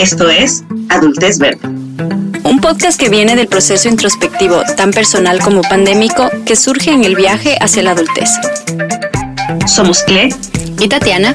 [0.00, 1.60] Esto es Adultez Verde.
[2.44, 7.16] Un podcast que viene del proceso introspectivo tan personal como pandémico que surge en el
[7.16, 8.30] viaje hacia la adultez.
[9.66, 10.30] Somos Cle
[10.78, 11.34] y Tatiana,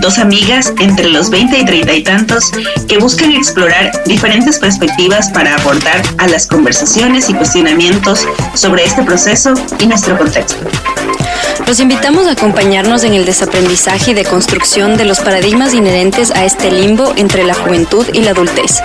[0.00, 2.50] dos amigas entre los 20 y 30 y tantos
[2.88, 9.52] que buscan explorar diferentes perspectivas para aportar a las conversaciones y cuestionamientos sobre este proceso
[9.78, 10.56] y nuestro contexto.
[11.66, 16.70] Los invitamos a acompañarnos en el desaprendizaje y deconstrucción de los paradigmas inherentes a este
[16.70, 18.80] limbo entre la juventud y la adultez.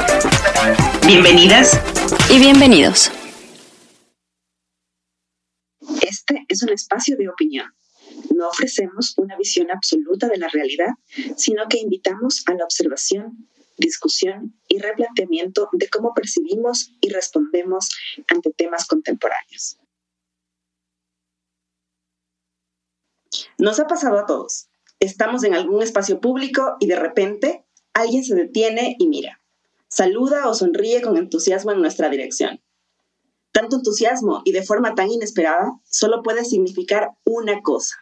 [1.06, 1.80] Bienvenidas
[2.30, 3.12] y bienvenidos.
[6.02, 7.74] Este es un espacio de opinión.
[8.36, 10.94] No ofrecemos una visión absoluta de la realidad,
[11.38, 13.48] sino que invitamos a la observación,
[13.78, 17.90] discusión y replanteamiento de cómo percibimos y respondemos
[18.28, 19.78] ante temas contemporáneos.
[23.58, 24.68] Nos ha pasado a todos.
[25.00, 29.42] Estamos en algún espacio público y de repente alguien se detiene y mira.
[29.88, 32.62] Saluda o sonríe con entusiasmo en nuestra dirección.
[33.52, 37.96] Tanto entusiasmo y de forma tan inesperada solo puede significar una cosa.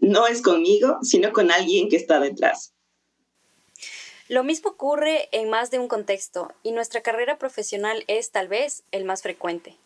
[0.00, 2.74] No es conmigo, sino con alguien que está detrás.
[4.28, 8.82] Lo mismo ocurre en más de un contexto y nuestra carrera profesional es tal vez
[8.90, 9.78] el más frecuente.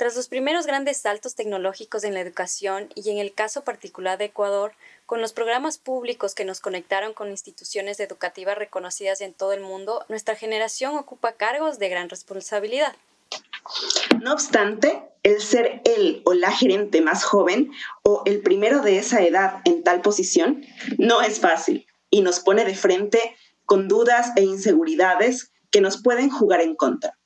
[0.00, 4.24] Tras los primeros grandes saltos tecnológicos en la educación y en el caso particular de
[4.24, 4.72] Ecuador,
[5.04, 10.06] con los programas públicos que nos conectaron con instituciones educativas reconocidas en todo el mundo,
[10.08, 12.96] nuestra generación ocupa cargos de gran responsabilidad.
[14.22, 17.70] No obstante, el ser el o la gerente más joven
[18.02, 20.64] o el primero de esa edad en tal posición
[20.96, 26.30] no es fácil y nos pone de frente con dudas e inseguridades que nos pueden
[26.30, 27.19] jugar en contra.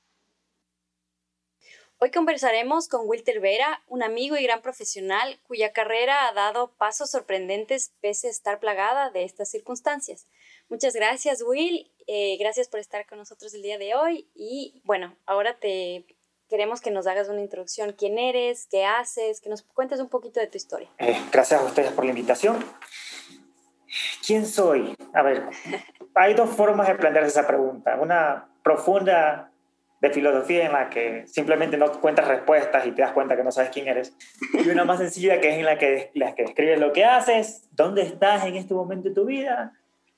[2.05, 7.11] Hoy conversaremos con Wilter Vera, un amigo y gran profesional cuya carrera ha dado pasos
[7.11, 10.27] sorprendentes pese a estar plagada de estas circunstancias.
[10.69, 11.91] Muchas gracias, Will.
[12.07, 14.29] Eh, gracias por estar con nosotros el día de hoy.
[14.35, 16.05] Y bueno, ahora te
[16.51, 17.93] queremos que nos hagas una introducción.
[17.93, 18.67] ¿Quién eres?
[18.71, 19.41] ¿Qué haces?
[19.41, 20.91] Que nos cuentes un poquito de tu historia.
[20.99, 22.63] Eh, gracias a ustedes por la invitación.
[24.27, 24.95] ¿Quién soy?
[25.15, 25.49] A ver,
[26.15, 27.97] hay dos formas de plantear esa pregunta.
[27.99, 29.54] Una profunda
[30.05, 33.51] de filosofía en la que simplemente no encuentras respuestas y te das cuenta que no
[33.51, 34.15] sabes quién eres.
[34.53, 37.67] Y una más sencilla que es en la que, la que describes lo que haces,
[37.73, 39.73] dónde estás en este momento de tu vida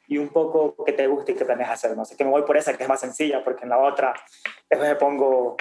[0.09, 1.97] y un poco qué te gusta y qué planeas hacer.
[1.97, 4.13] No sé, que me voy por esa que es más sencilla porque en la otra
[4.69, 5.57] después me pongo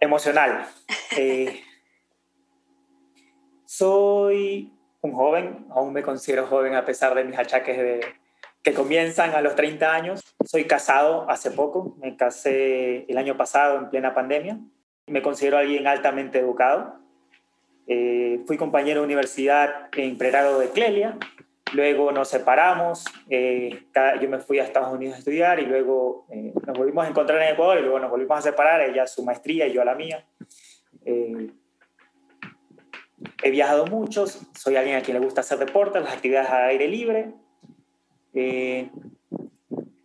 [0.00, 0.66] emocional.
[1.16, 1.62] Eh,
[3.66, 8.00] soy un joven, aún me considero joven a pesar de mis achaques de,
[8.64, 10.22] que comienzan a los 30 años.
[10.44, 14.58] Soy casado hace poco, me casé el año pasado en plena pandemia.
[15.06, 16.98] Me considero alguien altamente educado.
[17.86, 21.18] Eh, fui compañero de universidad en pregrado de Clelia,
[21.74, 23.82] luego nos separamos, eh,
[24.22, 27.42] yo me fui a Estados Unidos a estudiar y luego eh, nos volvimos a encontrar
[27.42, 29.94] en Ecuador y luego nos volvimos a separar, ella su maestría y yo a la
[29.94, 30.24] mía.
[31.04, 31.50] he
[33.50, 37.34] viajado mucho, soy alguien a quien le gusta hacer deporte, las actividades al aire libre,
[38.34, 38.90] eh,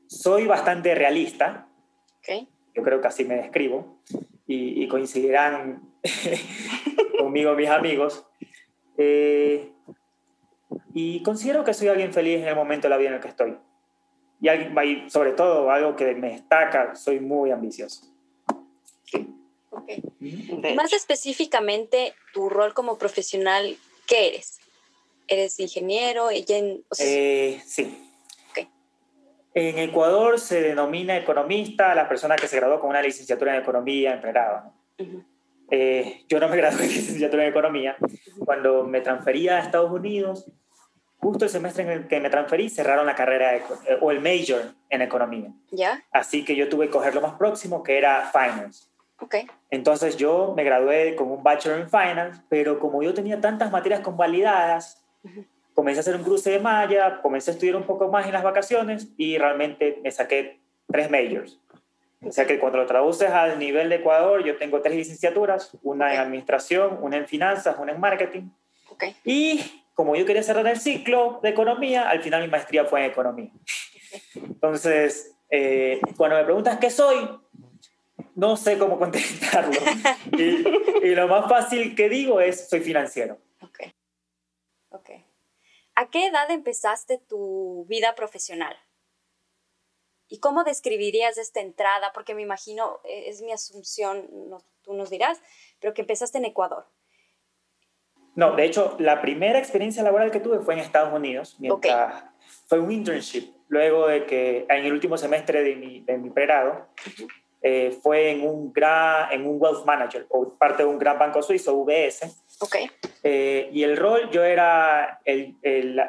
[0.08, 1.68] soy bastante realista.
[2.76, 4.00] Yo creo que así me describo.
[4.46, 5.94] Y, coincidirán
[7.20, 8.26] conmigo mis amigos.
[8.98, 9.72] Eh,
[10.94, 13.28] y considero que soy alguien feliz en el momento de la vida en el que
[13.28, 13.58] estoy.
[14.42, 18.06] Y, sobre todo, algo que me destaca, soy muy ambicioso.
[20.76, 24.60] Más específicamente, tu rol como profesional, ¿qué eres?
[25.28, 26.30] ¿Eres ingeniero?
[26.32, 28.09] Eh, sí,
[29.54, 33.62] en Ecuador se denomina economista a la persona que se graduó con una licenciatura en
[33.62, 34.74] economía en pregrado.
[35.72, 37.98] Eh, yo no me gradué en licenciatura en economía.
[38.40, 40.52] Cuando me transferí a Estados Unidos,
[41.18, 43.64] justo el semestre en el que me transferí, cerraron la carrera eh,
[44.02, 45.52] o el major en economía.
[45.72, 46.04] ¿Ya?
[46.12, 48.88] Así que yo tuve que coger lo más próximo, que era finance.
[49.22, 49.48] Okay.
[49.70, 54.00] Entonces yo me gradué con un bachelor en finance, pero como yo tenía tantas materias
[54.00, 55.04] convalidadas,
[55.80, 58.44] comencé a hacer un cruce de malla, comencé a estudiar un poco más en las
[58.44, 60.60] vacaciones y realmente me saqué
[60.92, 61.58] tres majors.
[62.22, 66.14] O sea que cuando lo traduces al nivel de Ecuador, yo tengo tres licenciaturas, una
[66.14, 68.50] en administración, una en finanzas, una en marketing.
[68.90, 69.16] Okay.
[69.24, 73.12] Y como yo quería cerrar el ciclo de economía, al final mi maestría fue en
[73.12, 73.52] economía.
[74.36, 77.26] Entonces, eh, cuando me preguntas qué soy,
[78.36, 79.80] no sé cómo contestarlo.
[80.38, 83.38] y, y, lo más fácil que digo es, soy financiero.
[83.62, 83.80] Ok.
[84.90, 85.10] Ok.
[86.00, 88.74] ¿A qué edad empezaste tu vida profesional?
[90.30, 92.14] ¿Y cómo describirías esta entrada?
[92.14, 94.26] Porque me imagino, eh, es mi asunción,
[94.82, 95.42] tú nos dirás,
[95.82, 96.86] pero que empezaste en Ecuador.
[98.36, 102.24] No, de hecho, la primera experiencia laboral que tuve fue en Estados Unidos, mientras
[102.68, 106.88] fue un internship, luego de que en el último semestre de mi, de mi pregrado,
[107.62, 111.44] eh, fue en un, gran, en un wealth manager, o parte de un gran banco
[111.44, 112.22] suizo, UBS.
[112.62, 112.90] Okay.
[113.24, 116.02] Eh, y el rol, yo era el, el,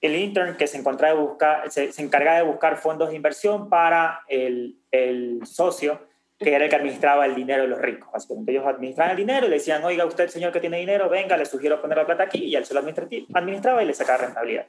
[0.00, 3.68] el, intern que se, encontraba de buscar, se, se, encargaba de buscar fondos de inversión
[3.68, 6.00] para el, el socio
[6.42, 8.10] que era el que administraba el dinero de los ricos.
[8.12, 11.36] Básicamente ellos administraban el dinero y le decían, oiga, usted, señor que tiene dinero, venga,
[11.36, 14.66] le sugiero poner la plata aquí, y él se lo administraba y le sacaba rentabilidad.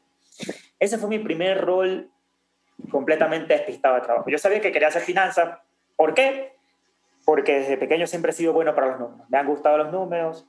[0.80, 2.10] Ese fue mi primer rol
[2.90, 4.30] completamente despistado de trabajo.
[4.30, 5.60] Yo sabía que quería hacer finanzas.
[5.96, 6.54] ¿Por qué?
[7.26, 9.30] Porque desde pequeño siempre he sido bueno para los números.
[9.30, 10.46] Me han gustado los números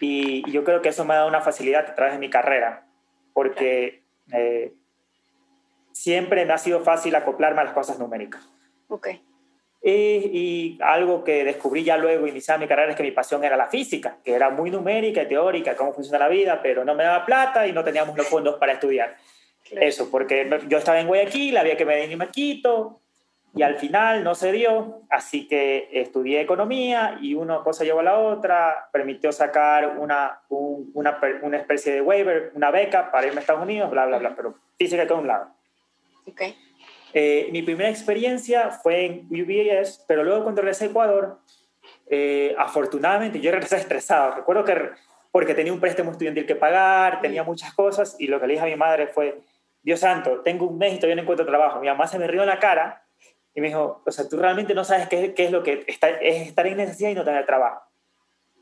[0.00, 2.86] y, yo creo que eso me ha dado una facilidad a través de mi carrera,
[3.32, 4.02] porque
[4.32, 4.72] eh,
[5.92, 8.48] siempre me ha sido fácil acoplarme a las cosas numéricas.
[8.88, 9.08] Ok.
[9.82, 13.56] Y, y, algo que descubrí ya luego iniciando mi carrera es que mi pasión era
[13.56, 17.04] la física, que era muy numérica y teórica, cómo funciona la vida, pero no me
[17.04, 19.16] daba plata y no teníamos los fondos para estudiar.
[19.70, 23.00] Eso, porque yo estaba en Guayaquil, había que venir a Quito
[23.54, 28.04] y al final no se dio, así que estudié economía y una cosa llevó a
[28.04, 33.40] la otra, permitió sacar una, una, una, especie de waiver, una beca para irme a
[33.40, 35.48] Estados Unidos, bla, bla, bla, pero física de un lado.
[36.26, 36.56] Okay.
[37.14, 41.38] Eh, mi primera experiencia fue en UBS, pero luego cuando regresé a Ecuador,
[42.10, 44.36] eh, afortunadamente yo regresé estresado.
[44.36, 44.90] Recuerdo que
[45.32, 48.64] porque tenía un préstamo estudiantil que pagar, tenía muchas cosas y lo que le dije
[48.64, 49.40] a mi madre fue,
[49.82, 51.80] Dios santo, tengo un mes y todavía no encuentro trabajo.
[51.80, 53.04] Mi mamá se me rió en la cara
[53.58, 56.10] y me dijo, o sea, tú realmente no sabes qué, qué es lo que está,
[56.10, 57.82] es estar en necesidad y no tener trabajo.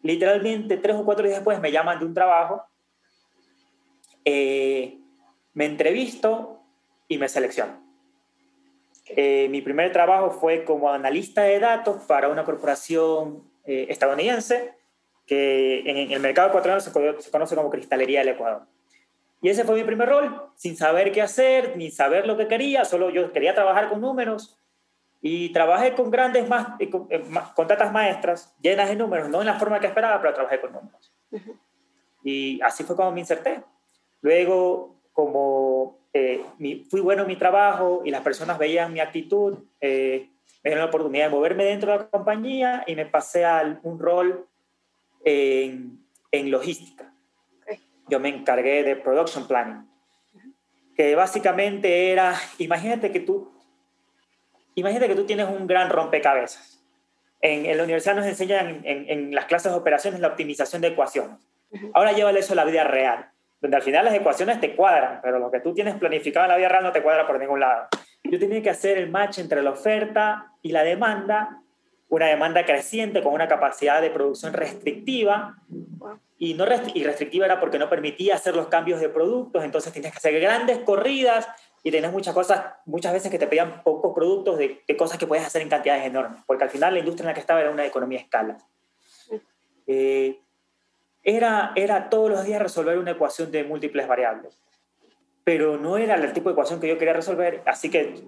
[0.01, 2.65] Literalmente tres o cuatro días después me llaman de un trabajo,
[4.25, 4.97] eh,
[5.53, 6.63] me entrevisto
[7.09, 7.79] y me selecciono.
[9.09, 14.73] Eh, mi primer trabajo fue como analista de datos para una corporación eh, estadounidense
[15.27, 18.63] que en, el mercado ecuatoriano se, se, conoce como Cristalería del Ecuador.
[19.43, 22.87] Y ese fue mi primer rol, sin saber qué hacer, ni saber lo que quería,
[22.87, 24.59] solo yo quería trabajar con números.
[25.29, 27.09] Y trabajé con grandes, más, eh, con,
[27.57, 30.73] con datas maestras, llenas de números, no en la forma que esperaba, pero trabajé con
[30.73, 31.13] números.
[32.23, 33.61] Y así fue como me inserté.
[34.21, 36.45] Luego, como eh,
[36.89, 40.29] fui bueno en mi trabajo y las personas veían mi actitud, eh,
[40.63, 43.99] me dieron la oportunidad de moverme dentro de la compañía y me pasé a un
[43.99, 44.47] rol
[45.25, 47.13] en, en logística.
[48.09, 49.89] Yo me encargué de production planning,
[50.97, 53.56] que básicamente era, imagínate que tú,
[54.77, 56.81] imagínate que tú tienes un gran rompecabezas.
[57.41, 60.89] En, en la universidad nos enseñan en, en, las clases de operaciones la optimización de
[60.89, 61.37] ecuaciones.
[61.93, 63.31] Ahora llévale eso a la vida real
[63.61, 66.57] donde al final las ecuaciones te cuadran, pero lo que tú tienes planificado en la
[66.57, 67.89] vida real no te cuadra por ningún lado.
[68.25, 71.63] Yo tenía que hacer el match entre la oferta y la demanda,
[72.09, 75.57] una demanda creciente con una capacidad de producción restrictiva,
[76.39, 80.13] y, no y restrictiva era porque no permitía hacer los cambios de productos, entonces tenías
[80.13, 81.49] que hacer grandes corridas
[81.87, 85.27] y tenías muchas cosas, muchas veces que te pedían pocos productos de, de cosas que
[85.29, 87.71] puedes hacer en cantidades enormes, porque al final la industria en la que estaba era
[87.71, 88.59] una economía a escala.
[89.87, 90.41] Eh,
[91.23, 94.59] era, era todos los días resolver una ecuación de múltiples variables.
[95.45, 98.21] Pero no era el tipo de ecuación que yo quería resolver, así que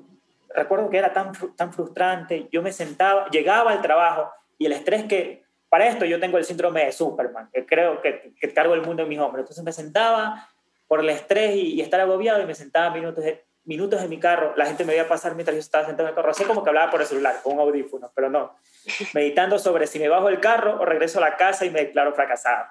[0.54, 2.46] recuerdo que era tan, tan frustrante.
[2.52, 5.43] Yo me sentaba, llegaba al trabajo y el estrés que...
[5.69, 9.02] Para esto yo tengo el síndrome de Superman, que creo que, que cargo el mundo
[9.02, 9.40] en mis hombros.
[9.43, 10.49] Entonces me sentaba
[10.87, 14.19] por el estrés y, y estar agobiado y me sentaba minutos, de, minutos en mi
[14.19, 14.55] carro.
[14.56, 16.31] La gente me veía pasar mientras yo estaba sentado en el carro.
[16.31, 18.57] Así como que hablaba por el celular, con un audífono, pero no.
[19.14, 22.14] Meditando sobre si me bajo el carro o regreso a la casa y me declaro
[22.14, 22.66] fracasado.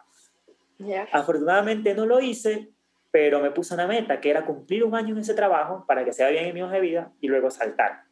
[1.12, 2.70] Afortunadamente no lo hice,
[3.12, 6.14] pero me puse una meta que era cumplir un año en ese trabajo para que
[6.14, 8.04] sea bien en mi hoja de vida y luego saltar.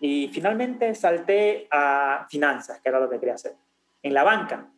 [0.00, 3.54] Y finalmente salté a finanzas, que era lo que quería hacer,
[4.02, 4.68] en la banca.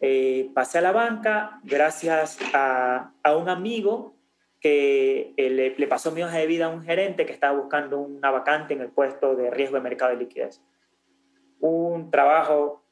[0.00, 4.14] Eh, pasé a la banca gracias a, a un amigo
[4.64, 7.98] que eh, le, le, pasó mi hoja de vida a un gerente que estaba buscando
[7.98, 10.62] una vacante en el puesto de riesgo de mercado de liquidez.
[11.60, 12.82] Un trabajo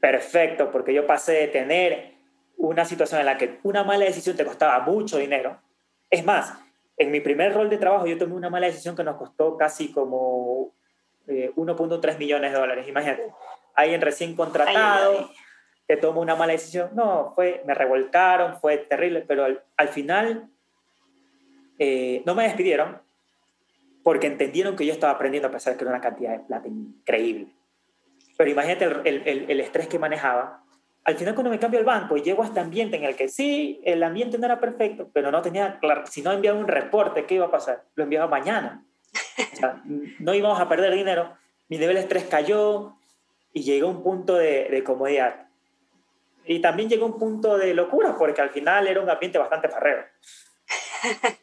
[0.00, 2.12] perfecto, porque yo pasé de tener
[2.58, 5.62] una situación en la que una mala decisión te costaba mucho dinero.
[6.10, 6.58] Es más,
[6.98, 9.90] en mi primer rol de trabajo yo tomé una mala decisión que nos costó casi
[9.92, 10.74] como
[11.26, 12.86] eh, 1.3 millones de dólares.
[12.86, 13.32] Imagínate,
[13.74, 15.30] alguien recién contratado
[15.88, 16.90] que tomó una mala decisión.
[16.92, 20.51] No, fue, me revolcaron, fue terrible, pero al, al final
[21.84, 23.02] eh, no me despidieron
[24.04, 26.68] porque entendieron que yo estaba aprendiendo a pesar de que era una cantidad de plata
[26.68, 27.48] increíble.
[28.36, 30.62] Pero imagínate el, el, el, estrés que manejaba.
[31.02, 33.26] Al final cuando me cambio el banco y llego a este ambiente en el que
[33.26, 37.26] sí, el ambiente no era perfecto, pero no tenía claro, si no enviaba un reporte,
[37.26, 37.82] ¿qué iba a pasar?
[37.96, 38.84] Lo enviaba mañana.
[40.20, 41.36] No íbamos a perder dinero,
[41.68, 42.94] mi nivel de estrés cayó
[43.52, 45.48] y llegó a un punto de, de comodidad.
[46.44, 50.04] Y también llegó un punto de locura, porque al final era un ambiente bastante farrero.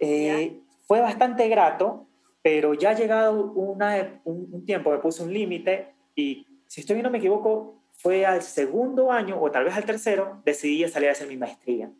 [0.00, 2.06] Eh, fue bastante grato,
[2.42, 7.18] pero ya llegado una, un, tiempo me puse un límite y, si estoy no me
[7.18, 11.36] equivoco, fue al segundo año o tal vez al tercero, decidí salir a hacer mi
[11.36, 11.90] maestría.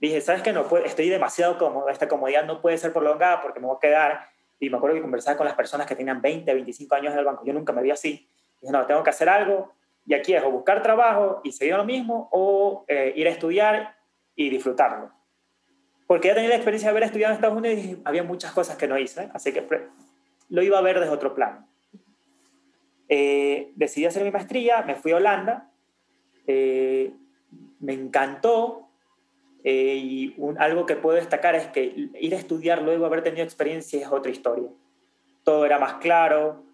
[0.00, 0.52] Dije, ¿sabes qué?
[0.52, 3.80] No puedo, estoy demasiado cómodo, esta comodidad no puede ser prolongada porque me voy a
[3.80, 4.20] quedar.
[4.58, 7.24] Y me acuerdo que conversaba con las personas que tenían 20, 25 años en el
[7.24, 7.44] banco.
[7.44, 8.28] Yo nunca me vi así.
[8.60, 9.72] Dije, no, tengo que hacer algo.
[10.04, 13.96] Y aquí es o buscar trabajo y seguir lo mismo o eh, ir a estudiar
[14.34, 15.19] y disfrutarlo
[16.10, 18.76] porque ya tenía la experiencia de haber estudiado en Estados Unidos y había muchas cosas
[18.76, 19.64] que no hice, así que
[20.48, 21.68] lo iba a ver desde otro plano.
[23.08, 25.70] Eh, decidí hacer mi maestría, me fui a Holanda,
[26.48, 27.12] eh,
[27.78, 28.88] me encantó
[29.62, 34.00] eh, y algo que puedo destacar es que ir a estudiar luego haber tenido experiencia
[34.00, 34.68] es otra historia.
[35.44, 36.64] Todo era más claro.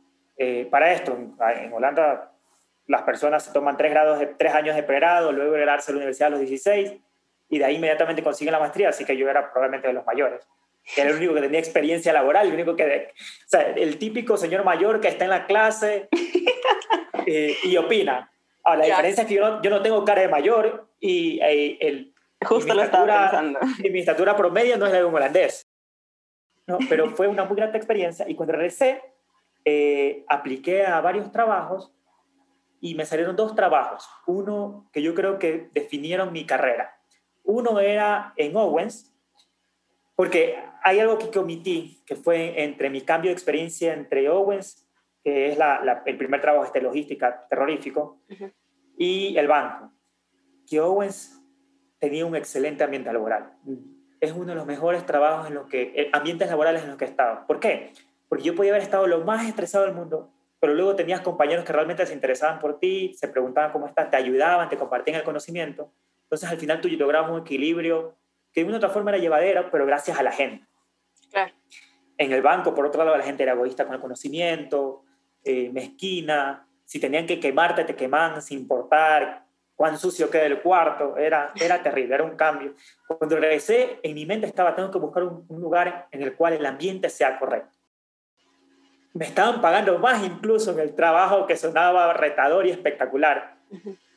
[0.71, 2.33] para esto, en Holanda
[2.87, 5.99] las personas se toman tres, grados de, tres años de pregrado, luego graduarse a la
[5.99, 7.03] universidad a los 16
[7.49, 10.47] y de ahí inmediatamente consiguen la maestría, así que yo era probablemente de los mayores.
[10.97, 14.65] Era el único que tenía experiencia laboral, el único que, o sea, el típico señor
[14.65, 16.09] mayor que está en la clase
[17.27, 18.31] eh, y opina.
[18.63, 21.79] Ahora, la diferencia es que yo no, yo no, tengo cara de mayor y eh,
[21.81, 23.59] el, Justo lo estaba pensando.
[23.85, 25.63] Y mi estatura promedio no es la de un holandés.
[26.67, 29.01] No, pero fue una muy grata experiencia y cuando regresé,
[29.65, 31.93] eh, apliqué a varios trabajos
[32.81, 34.09] y me salieron dos trabajos.
[34.27, 36.96] Uno que yo creo que definieron mi carrera.
[37.47, 39.15] Uno era en Owens,
[40.15, 44.87] porque hay algo que omití, que fue entre mi cambio de experiencia entre Owens,
[45.23, 45.59] que es
[46.07, 48.21] el primer trabajo de logística terrorífico,
[48.99, 49.93] y el banco,
[50.67, 51.41] que Owens
[51.99, 53.53] tenía un excelente ambiente laboral.
[54.21, 57.05] Es uno de los mejores trabajos en los que, eh, ambientes laborales en los que
[57.05, 57.47] he estado.
[57.47, 57.93] ¿Por qué?
[58.29, 61.73] Porque yo podía haber estado lo más estresado del mundo, pero luego tenías compañeros que
[61.73, 65.93] realmente se interesaban por ti, se preguntaban cómo estás, te ayudaban, te compartían el conocimiento.
[66.27, 68.17] Entonces al final tú lograbas un equilibrio
[68.53, 70.67] que de una otra forma era llevadero, pero gracias a la gente.
[71.31, 71.53] Claro.
[72.19, 75.05] En el banco, por otro lado, la gente era egoísta con el conocimiento,
[75.45, 76.67] eh, mezquina.
[76.85, 79.45] Si tenían que quemarte, te quemaban sin importar
[79.77, 81.17] cuán sucio queda el cuarto.
[81.17, 82.75] Era, era terrible, era un cambio.
[83.07, 86.55] Cuando regresé, en mi mente estaba, tengo que buscar un, un lugar en el cual
[86.55, 87.79] el ambiente sea correcto.
[89.13, 93.57] Me estaban pagando más incluso en el trabajo que sonaba retador y espectacular.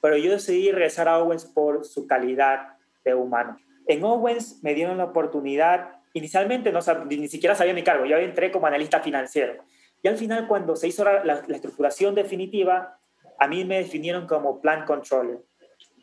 [0.02, 3.58] Pero yo decidí regresar a Owens por su calidad de humano.
[3.88, 8.52] En Owens me dieron la oportunidad, inicialmente no, ni siquiera sabía mi cargo, yo entré
[8.52, 9.64] como analista financiero.
[10.02, 13.00] Y al final, cuando se hizo la, estructuración definitiva,
[13.38, 15.40] a mí me definieron como plan controller,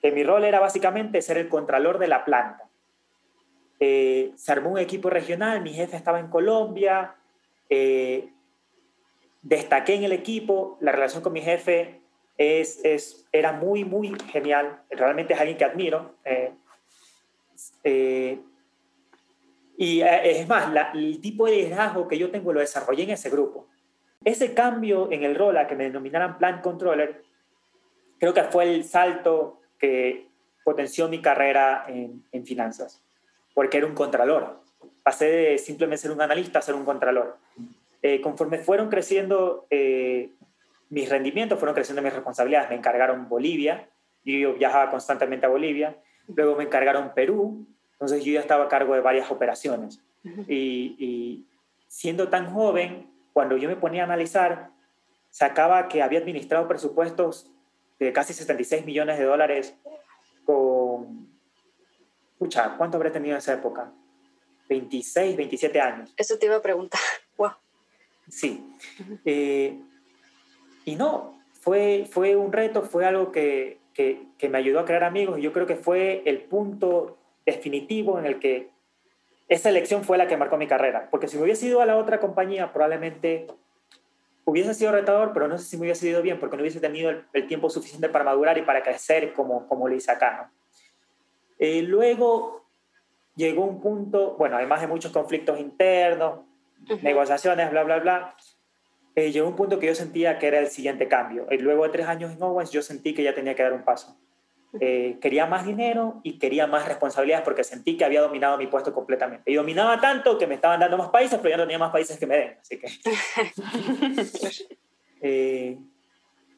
[0.03, 2.65] que mi rol era básicamente ser el contralor de la planta.
[3.79, 7.15] Eh, se armó un equipo regional, mi jefe estaba en Colombia,
[7.69, 8.31] eh,
[9.43, 12.01] destaqué en el equipo, la relación con mi jefe
[12.39, 14.81] es, es, era muy, muy genial.
[14.91, 16.15] Realmente es alguien que admiro.
[16.25, 16.53] Eh,
[17.85, 18.39] eh,
[19.79, 23.31] y eh, es más, el tipo de liderazgo que yo tengo lo desarrollé en ese
[23.31, 23.67] grupo.
[24.25, 27.23] Ese cambio en el rol a que me denominaran plan controller,
[28.19, 30.29] creo que fue el salto que
[30.65, 33.03] potenció mi carrera en, en finanzas,
[33.55, 34.61] porque era un contralor.
[35.03, 37.37] Pasé de simplemente ser un analista a ser un contralor.
[38.23, 39.67] conforme fueron creciendo
[40.89, 42.71] mis rendimientos fueron creciendo mis responsabilidades.
[42.71, 43.89] Me encargaron Bolivia,
[44.25, 45.97] yo viajaba constantemente a Bolivia,
[46.35, 50.03] luego me encargaron Perú, entonces yo ya estaba a cargo de varias operaciones.
[50.49, 51.47] y,
[51.89, 54.71] siendo tan joven, cuando yo me ponía a analizar,
[55.31, 57.51] sacaba que había administrado presupuestos
[57.99, 59.75] de casi 76 millones de dólares
[60.45, 61.29] con...
[62.33, 63.93] Escucha, ¿cuánto habré tenido en esa época?
[64.69, 66.13] 26, 27 años.
[66.17, 67.01] Eso te iba a preguntar.
[67.37, 67.51] Wow.
[68.31, 68.67] Sí.
[70.87, 75.03] Y no, fue, fue un reto, fue algo que, que, que, me ayudó a crear
[75.05, 78.71] amigos y yo creo que fue el punto definitivo en el que
[79.49, 81.09] esa elección fue la que marcó mi carrera.
[81.11, 83.49] Porque si me hubiese ido a la otra compañía, probablemente
[84.45, 87.11] hubiese sido retador, pero no sé si me hubiese ido bien porque no hubiese tenido
[87.33, 90.37] el, tiempo suficiente para madurar y para crecer como, como lo hice acá.
[90.37, 90.57] ¿no?
[91.59, 92.65] Eh, luego
[93.35, 96.41] llegó un punto, bueno, además de muchos conflictos internos,
[97.03, 98.37] negociaciones, bla, bla, bla,
[99.17, 101.47] eh, llegó un punto que yo sentía que era el siguiente cambio.
[101.51, 103.83] Y luego de tres años en Owens, yo sentí que ya tenía que dar un
[103.83, 104.15] paso.
[104.79, 108.93] Eh, quería más dinero y quería más responsabilidades porque sentí que había dominado mi puesto
[108.93, 109.51] completamente.
[109.51, 112.19] Y dominaba tanto que me estaban dando más países, pero ya no tenía más países
[112.19, 112.57] que me den.
[112.61, 112.89] Así que,
[115.23, 115.79] eh,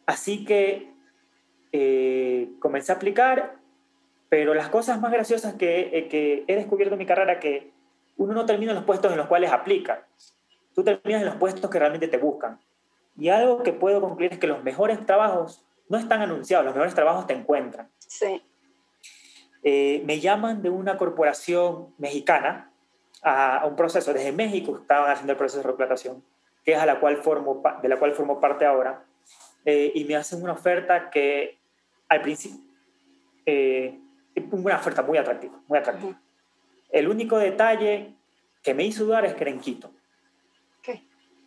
[0.05, 0.89] así que
[2.59, 3.55] comencé a aplicar,
[4.29, 7.71] pero las cosas más graciosas que, que he descubierto en mi carrera que
[8.17, 10.09] uno no termina en los puestos en los cuales aplica
[10.79, 12.57] tú terminas en los puestos que realmente te buscan.
[13.17, 16.95] Y algo que puedo concluir es que los mejores trabajos no están anunciados, los mejores
[16.95, 17.89] trabajos te encuentran.
[17.99, 18.41] Sí.
[19.65, 22.71] Eh, me llaman de una corporación mexicana
[23.23, 26.23] a, un proceso, desde México estaban haciendo el proceso de reclutación,
[26.65, 29.03] que es a la cual formo, de la cual formo parte ahora,
[29.65, 31.59] eh, y me hacen una oferta que
[32.09, 32.61] al principio,
[33.47, 33.99] eh,
[34.53, 36.23] una oferta muy atractiva, muy atractiva.
[36.93, 38.15] El único detalle
[38.63, 39.98] que me hizo dudar es que era en Quito.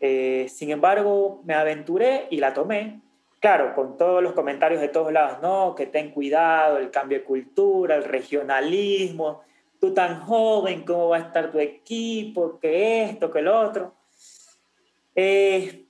[0.02, 3.00] Eh, sin embargo, me aventuré y la tomé.
[3.40, 7.24] Claro, con todos los comentarios de todos lados, no, que ten cuidado, el cambio de
[7.24, 9.42] cultura, el regionalismo,
[9.80, 12.60] tú tan joven, ¿cómo va a estar tu equipo?
[12.60, 13.96] Que esto, que lo otro.
[15.16, 15.86] Eh,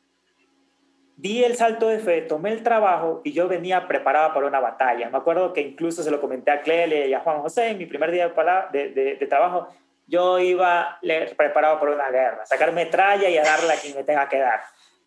[1.18, 5.10] di el salto de fe, tomé el trabajo y yo venía preparada para una batalla.
[5.10, 7.86] Me acuerdo que incluso se lo comenté a Clele y a Juan José en mi
[7.86, 8.34] primer día
[8.72, 9.68] de, de, de, trabajo.
[10.12, 11.00] Yo iba
[11.38, 14.62] preparado para una guerra, sacar metralla y a darle a quien me tenga que dar.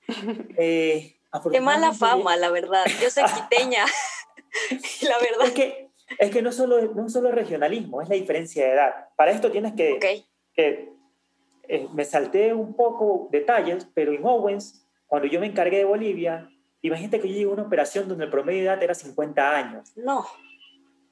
[0.57, 1.17] Eh,
[1.51, 2.85] Qué mala fama, la verdad.
[3.03, 3.85] Yo soy quiteña.
[5.03, 5.47] la verdad.
[5.47, 9.09] Es que, es que no, solo, no solo regionalismo, es la diferencia de edad.
[9.17, 9.99] Para esto tienes que...
[10.55, 10.93] que
[11.67, 14.85] eh, me salté un poco detalles, pero en Owens
[15.15, 16.51] cuando yo me encargué de Bolivia,
[16.83, 19.93] imagínate que yo llegué a una operación donde el promedio de edad era 50 años.
[19.97, 20.27] No.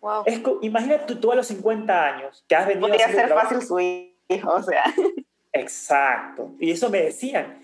[0.02, 0.25] Wow.
[0.26, 4.52] Es, imagínate tú, a los 50 años que has venido Podría ser fácil su hijo,
[4.52, 4.82] o sea.
[5.52, 6.50] Exacto.
[6.59, 7.62] Y eso me decían.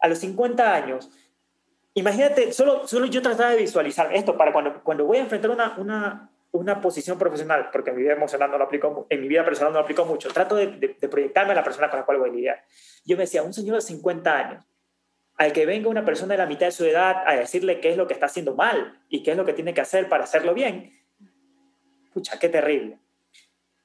[0.00, 1.10] A los 50 años,
[1.94, 5.74] imagínate, solo, solo yo trataba de visualizar esto para cuando, cuando voy a enfrentar una,
[5.78, 9.44] una, una posición profesional, porque en mi vida emocional no lo aplico, en mi vida
[9.44, 12.04] personal no lo aplico mucho, trato de, de, de proyectarme a la persona con la
[12.04, 12.64] cual voy a lidiar.
[13.04, 14.64] Yo me decía, un señor de 50 años,
[15.36, 17.96] al que venga una persona de la mitad de su edad a decirle qué es
[17.96, 20.52] lo que está haciendo mal y qué es lo que tiene que hacer para hacerlo
[20.52, 20.96] bien,
[22.16, 22.98] pucha, qué terrible.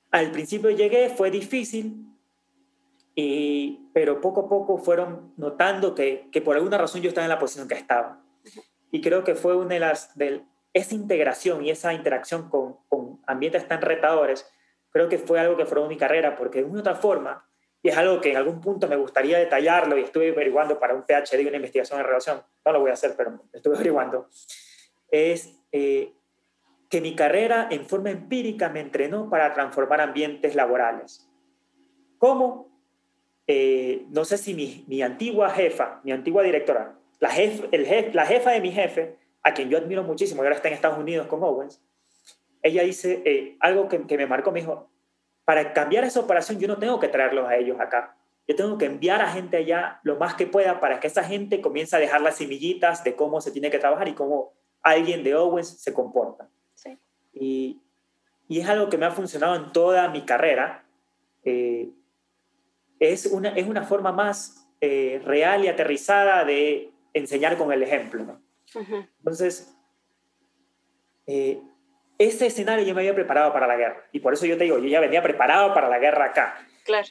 [0.09, 2.05] Al principio llegué, fue difícil,
[3.13, 7.29] y, pero poco a poco fueron notando que, que, por alguna razón yo estaba en
[7.29, 8.23] la posición que estaba.
[8.89, 13.19] Y creo que fue una de las, de, esa integración y esa interacción con, con
[13.27, 14.50] ambientes tan retadores,
[14.91, 17.45] creo que fue algo que formó mi carrera, porque de una u otra forma,
[17.83, 21.03] y es algo que en algún punto me gustaría detallarlo y estuve averiguando para un
[21.03, 24.29] PhD, una investigación en relación, no lo voy a hacer, pero estuve averiguando,
[25.09, 26.13] es eh,
[26.92, 31.25] que mi carrera en forma empírica me entrenó para transformar ambientes laborales.
[32.18, 32.70] ¿Cómo?
[33.48, 39.16] Eh, no sé si mi, antigua jefa, mi antigua directora, la jefa de mi jefe,
[39.42, 41.82] a quien yo admiro muchísimo y ahora está en Estados Unidos con Owens,
[42.62, 44.90] ella dice eh, algo que, que me marcó, me dijo,
[45.46, 48.18] para cambiar esa operación yo no tengo que traerlos a ellos acá.
[48.48, 51.62] Yo tengo que enviar a gente allá lo más que pueda para que esa gente
[51.62, 55.36] comience a dejar las semillitas de cómo se tiene que trabajar y cómo alguien de
[55.36, 56.50] Owens se comporta.
[57.33, 57.81] Y,
[58.48, 60.85] y, es algo que me ha funcionado en toda mi carrera.
[61.44, 61.89] Eh,
[63.00, 68.24] es, una, es una forma más eh, real y aterrizada de enseñar con el ejemplo.
[68.24, 68.41] ¿no?
[69.20, 69.75] Entonces,
[71.27, 71.61] eh,
[72.17, 74.07] ese escenario yo me había preparado para la guerra.
[74.11, 76.67] Y por eso yo te digo, yo ya venía preparado para la guerra acá.
[76.85, 77.07] Claro.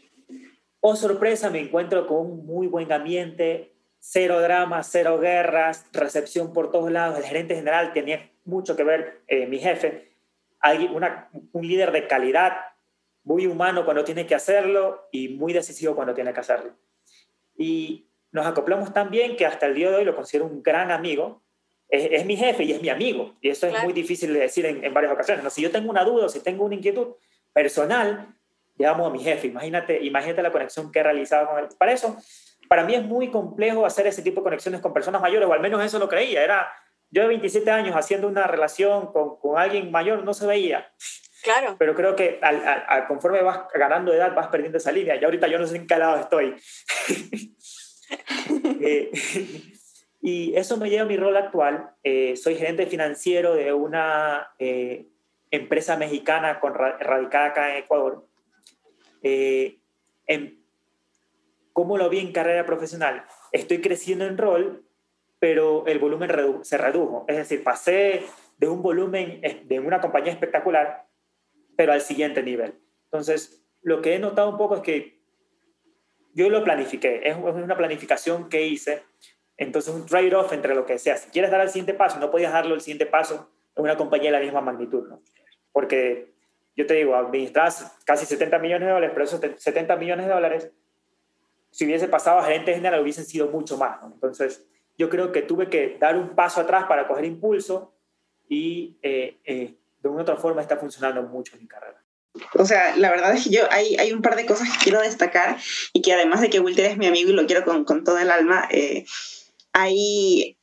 [0.81, 6.71] Oh, sorpresa, me encuentro con un muy buen ambiente, cero dramas, cero guerras, recepción por
[6.71, 7.19] todos lados.
[7.19, 10.10] El gerente general tenía mucho que ver, eh, mi jefe,
[10.61, 12.53] alguien, una, un líder de calidad,
[13.23, 16.73] muy humano cuando tiene que hacerlo y muy decisivo cuando tiene que hacerlo.
[17.57, 20.91] Y nos acoplamos tan bien que hasta el día de hoy lo considero un gran
[20.91, 21.43] amigo
[21.91, 23.37] es, mi jefe y es mi amigo.
[23.41, 25.43] Y eso es muy difícil de decir en, varias ocasiones.
[25.43, 25.51] ¿no?
[25.51, 27.09] Si yo tengo una duda o si tengo una inquietud
[27.53, 28.29] personal,
[28.79, 29.49] llamo a mi jefe.
[29.49, 31.69] Imagínate, imagínate la conexión que he realizado con él.
[31.77, 32.17] Para eso,
[32.69, 35.61] para mí es muy complejo hacer ese tipo de conexiones con personas mayores, o al
[35.61, 36.45] menos eso lo creía.
[36.45, 36.71] Era,
[37.11, 40.93] yo de 27 años haciendo una relación con, con alguien mayor no se veía.
[41.43, 41.77] Claro.
[41.79, 45.17] Pero creo que al, conforme vas ganando edad vas perdiendo esa línea.
[45.17, 46.55] Y ahorita yo no sé en qué lado estoy.
[48.81, 49.11] eh,
[50.23, 51.91] y eso me lleva a mi rol actual.
[52.03, 55.07] Eh, soy gerente financiero de una eh,
[55.51, 58.27] empresa mexicana con, radicada acá en Ecuador.
[59.23, 59.79] Eh,
[60.27, 60.61] en,
[61.73, 63.25] ¿Cómo lo vi en carrera profesional?
[63.53, 64.85] Estoy creciendo en rol,
[65.41, 66.31] pero el volumen
[66.63, 67.25] se redujo.
[67.27, 68.23] Es decir, pasé
[68.59, 71.07] de un volumen de una compañía espectacular,
[71.77, 72.75] pero al siguiente nivel.
[73.07, 75.21] Entonces, lo que he notado un poco es que
[76.35, 77.23] yo lo planifiqué.
[77.25, 79.03] Es una planificación que hice
[79.61, 81.19] entonces, un trade-off entre lo que sea.
[81.19, 84.33] Si quieres dar el siguiente paso, no podías darlo el siguiente paso en una compañía
[84.33, 85.21] de la misma magnitud, ¿no?
[85.71, 86.33] Porque
[86.75, 90.73] yo te digo, administras casi 70 millones de dólares, pero esos 70 millones de dólares,
[91.71, 94.15] si hubiese pasado a gerente general, hubiesen sido mucho más, ¿no?
[94.15, 94.67] Entonces,
[95.01, 97.95] yo creo que tuve que dar un paso atrás para coger impulso
[98.51, 102.05] y eh, eh, de una u otra forma está funcionando mucho en mi carrera.
[102.55, 105.01] O sea, la verdad es que yo hay, hay un par de cosas que quiero
[105.01, 105.57] destacar
[105.95, 108.19] y que además de que Wilter es mi amigo y lo quiero con, con todo
[108.19, 109.07] el alma, eh,
[109.73, 110.59] ahí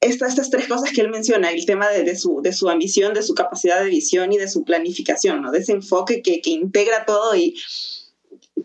[0.00, 3.12] estas, estas tres cosas que él menciona, el tema de, de, su, de su ambición,
[3.12, 5.50] de su capacidad de visión y de su planificación, ¿no?
[5.50, 7.54] de ese enfoque que, que integra todo y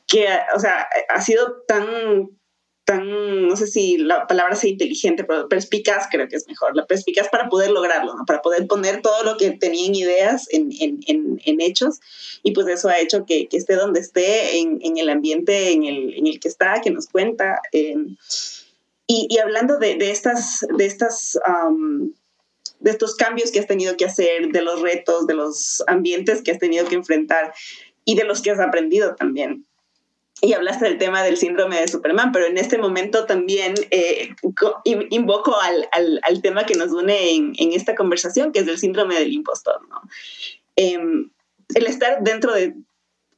[0.07, 2.29] que, o sea, ha sido tan,
[2.85, 6.85] tan, no sé si la palabra sea inteligente, pero perspicaz creo que es mejor, la
[6.85, 11.41] perspicaz para poder lograrlo, para poder poner todo lo que tenían ideas en, en, en,
[11.45, 11.99] en hechos
[12.43, 16.13] y pues eso ha hecho que, que esté donde esté, en, el ambiente en el,
[16.15, 17.61] en el que está, que nos cuenta.
[17.71, 17.95] Eh,
[19.07, 22.13] y, y, hablando de, de, estas, de estas um,
[22.79, 26.51] de estos cambios que has tenido que hacer, de los retos, de los ambientes que
[26.51, 27.53] has tenido que enfrentar
[28.05, 29.65] y de los que has aprendido también
[30.41, 34.29] y hablaste del tema del síndrome de Superman, pero en este momento también eh,
[35.11, 38.79] invoco al, al, al, tema que nos une en, en, esta conversación, que es el
[38.79, 39.87] síndrome del impostor.
[39.87, 40.01] ¿no?
[40.75, 40.97] Eh,
[41.75, 42.73] el estar dentro de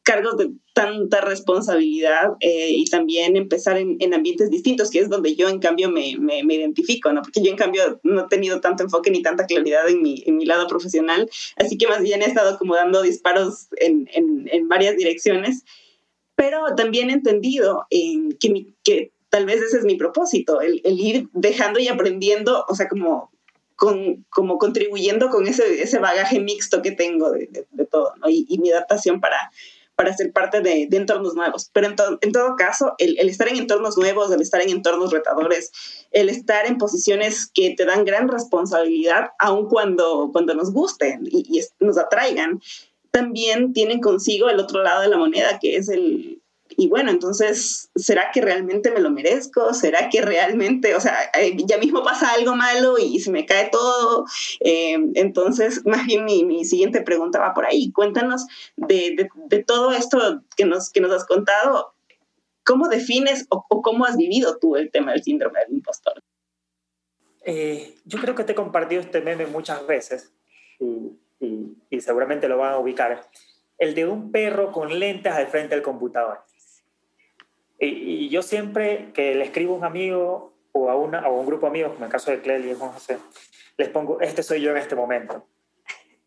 [0.03, 5.35] cargos de tanta responsabilidad eh, y también empezar en, en, ambientes distintos, que es donde
[5.35, 7.21] yo en cambio me, me, me, identifico, ¿no?
[7.21, 10.37] Porque yo en cambio no he tenido tanto enfoque ni tanta claridad en mi, en
[10.37, 14.97] mi lado profesional, así que más bien he estado como dando disparos en, en, varias
[14.97, 15.63] direcciones
[16.35, 21.29] pero también he entendido que, que tal vez ese es mi propósito, el, el, ir
[21.33, 23.31] dejando y aprendiendo, o sea, como,
[23.75, 28.29] con, como contribuyendo con ese, ese bagaje mixto que tengo de, de, de todo, ¿no?
[28.29, 29.37] Y, y, mi adaptación para,
[29.95, 31.69] para ser parte de, de entornos nuevos.
[31.73, 34.69] Pero en, to, en todo caso, el, el, estar en entornos nuevos, el estar en
[34.69, 35.71] entornos retadores,
[36.11, 41.59] el estar en posiciones que te dan gran responsabilidad, aun cuando, cuando nos gusten y,
[41.59, 42.61] y nos atraigan,
[43.13, 46.41] también tienen consigo el otro lado de la moneda, que es el,
[46.77, 49.71] y bueno, entonces, ¿será que realmente me lo merezco?
[49.75, 53.69] ¿Será que realmente, o sea, eh, ya mismo pasa algo malo y se me cae
[53.71, 54.25] todo?
[54.61, 57.91] Eh, entonces, más bien mi, mi, siguiente pregunta va por ahí.
[57.91, 61.93] Cuéntanos de, de, de, todo esto que nos, que nos has contado,
[62.65, 66.19] ¿cómo defines o, o, cómo has vivido tú el tema del síndrome del impostor?
[67.45, 70.33] Eh, yo creo que te he compartido este meme muchas veces.
[70.79, 73.29] Y y, seguramente lo van a ubicar,
[73.77, 76.39] el de un perro con lentes al frente del computador.
[77.79, 81.65] Y, yo siempre que le escribo a un amigo o a, una, a un grupo
[81.65, 83.17] de amigos, como en el caso de Cleli y José,
[83.77, 85.47] les pongo, este soy yo en este momento.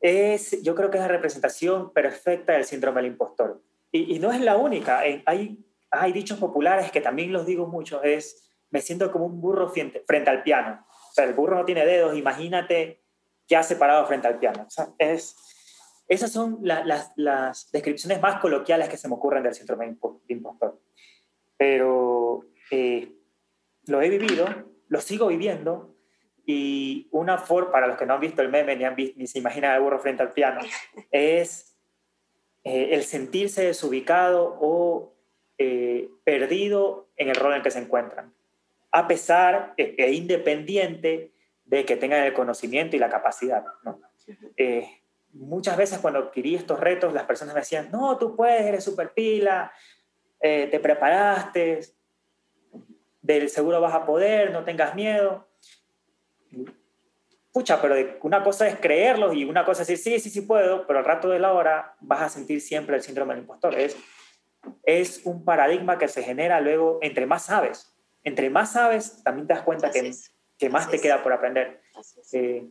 [0.01, 3.63] Es, yo creo que es la representación perfecta del síndrome del impostor.
[3.91, 4.99] Y, y no es la única.
[4.99, 9.69] Hay, hay dichos populares que también los digo mucho, es, me siento como un burro
[9.71, 10.85] frente, frente al piano.
[11.11, 13.03] O sea, el burro no tiene dedos, imagínate
[13.47, 14.65] que ha separado frente al piano.
[14.67, 15.37] O sea, es,
[16.09, 20.35] esas son la, las, las, descripciones más coloquiales que se me ocurren del síndrome de
[20.35, 20.81] impostor.
[21.57, 23.13] Pero eh,
[23.87, 24.47] lo he vivido,
[24.89, 25.97] lo sigo viviendo,
[26.47, 29.27] y una forma, para los que no han visto el meme ni, han visto, ni
[29.27, 30.61] se imaginan el burro frente al piano,
[31.11, 31.77] es
[32.63, 35.15] eh, el sentirse desubicado o
[35.59, 38.33] eh, perdido en el rol en el que se encuentran,
[38.93, 41.33] a pesar e, e independiente
[41.67, 43.65] de que tengan el conocimiento y la capacidad.
[43.83, 44.01] ¿no?
[44.57, 44.89] Eh,
[45.33, 49.13] muchas veces cuando adquirí estos retos, las personas me decían, no, tú puedes, eres súper
[49.13, 49.73] pila,
[50.41, 51.81] eh, te preparaste,
[53.21, 55.49] del seguro vas a poder, no tengas miedo.
[57.53, 60.87] Pucha, pero una cosa es creerlo y una cosa es decir, sí, sí, sí puedo,
[60.87, 63.75] pero al rato de la hora vas a sentir siempre el síndrome del impostor.
[63.75, 63.97] Es,
[64.85, 67.93] es un paradigma que se genera luego entre más sabes.
[68.23, 70.13] Entre más sabes, también te das cuenta que
[70.59, 71.83] que más te queda por aprender.
[72.33, 72.69] Eh,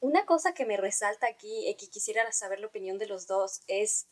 [0.00, 3.62] Una cosa que me resalta aquí y que quisiera saber la opinión de los dos
[3.66, 4.06] es,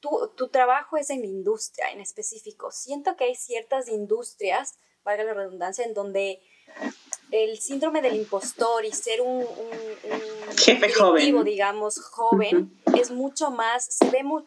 [0.00, 2.70] tu, tu trabajo es en la industria en específico.
[2.70, 6.42] Siento que hay ciertas industrias, valga la redundancia, en donde
[7.30, 9.78] el síndrome del impostor y ser un, un,
[10.12, 13.00] un jefe joven, digamos, joven, uh -huh.
[13.00, 14.44] es mucho más, se ve muy,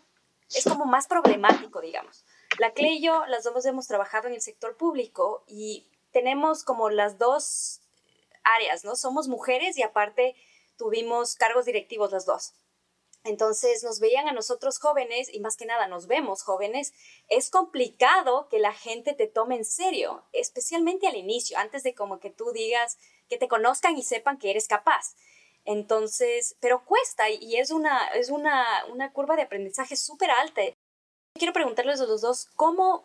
[0.50, 2.24] es como más problemático, digamos.
[2.60, 6.90] La CLE y yo, las dos hemos trabajado en el sector público y tenemos como
[6.90, 7.82] las dos
[8.44, 8.96] áreas, ¿no?
[8.96, 10.36] Somos mujeres y aparte
[10.78, 12.54] tuvimos cargos directivos las dos.
[13.24, 16.94] Entonces nos veían a nosotros jóvenes y más que nada nos vemos jóvenes.
[17.28, 22.20] Es complicado que la gente te tome en serio, especialmente al inicio, antes de como
[22.20, 22.98] que tú digas,
[23.30, 25.16] que te conozcan y sepan que eres capaz.
[25.66, 30.62] Entonces, pero cuesta y es una, es una, una curva de aprendizaje súper alta.
[31.38, 33.04] Quiero preguntarles a los dos, ¿cómo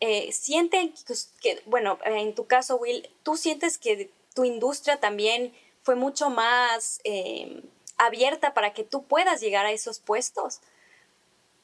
[0.00, 0.94] eh, sienten
[1.42, 7.00] que, bueno, en tu caso, Will, tú sientes que tu industria también fue mucho más
[7.04, 7.62] eh,
[7.96, 10.60] abierta para que tú puedas llegar a esos puestos?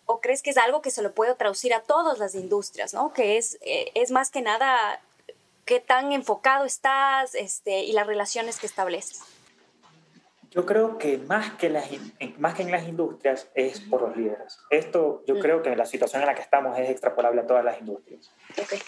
[0.06, 3.12] ¿O crees que es algo que se lo puede traducir a todas las industrias, ¿no?
[3.12, 5.00] Que es, eh, es más que nada
[5.64, 9.22] qué tan enfocado estás este, y las relaciones que estableces.
[10.54, 11.90] Yo creo que más que, las,
[12.38, 14.58] más que en las industrias es por los líderes.
[14.70, 15.40] Esto yo mm.
[15.40, 18.30] creo que la situación en la que estamos es extrapolable a todas las industrias.
[18.62, 18.78] Okay.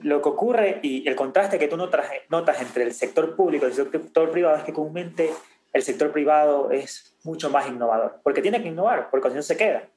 [0.00, 3.70] lo que ocurre y el contraste que tú notas, notas entre el sector público y
[3.70, 5.30] el sector privado es que comúnmente
[5.72, 9.56] el sector privado es mucho más innovador, porque tiene que innovar, porque si no se
[9.56, 9.88] queda.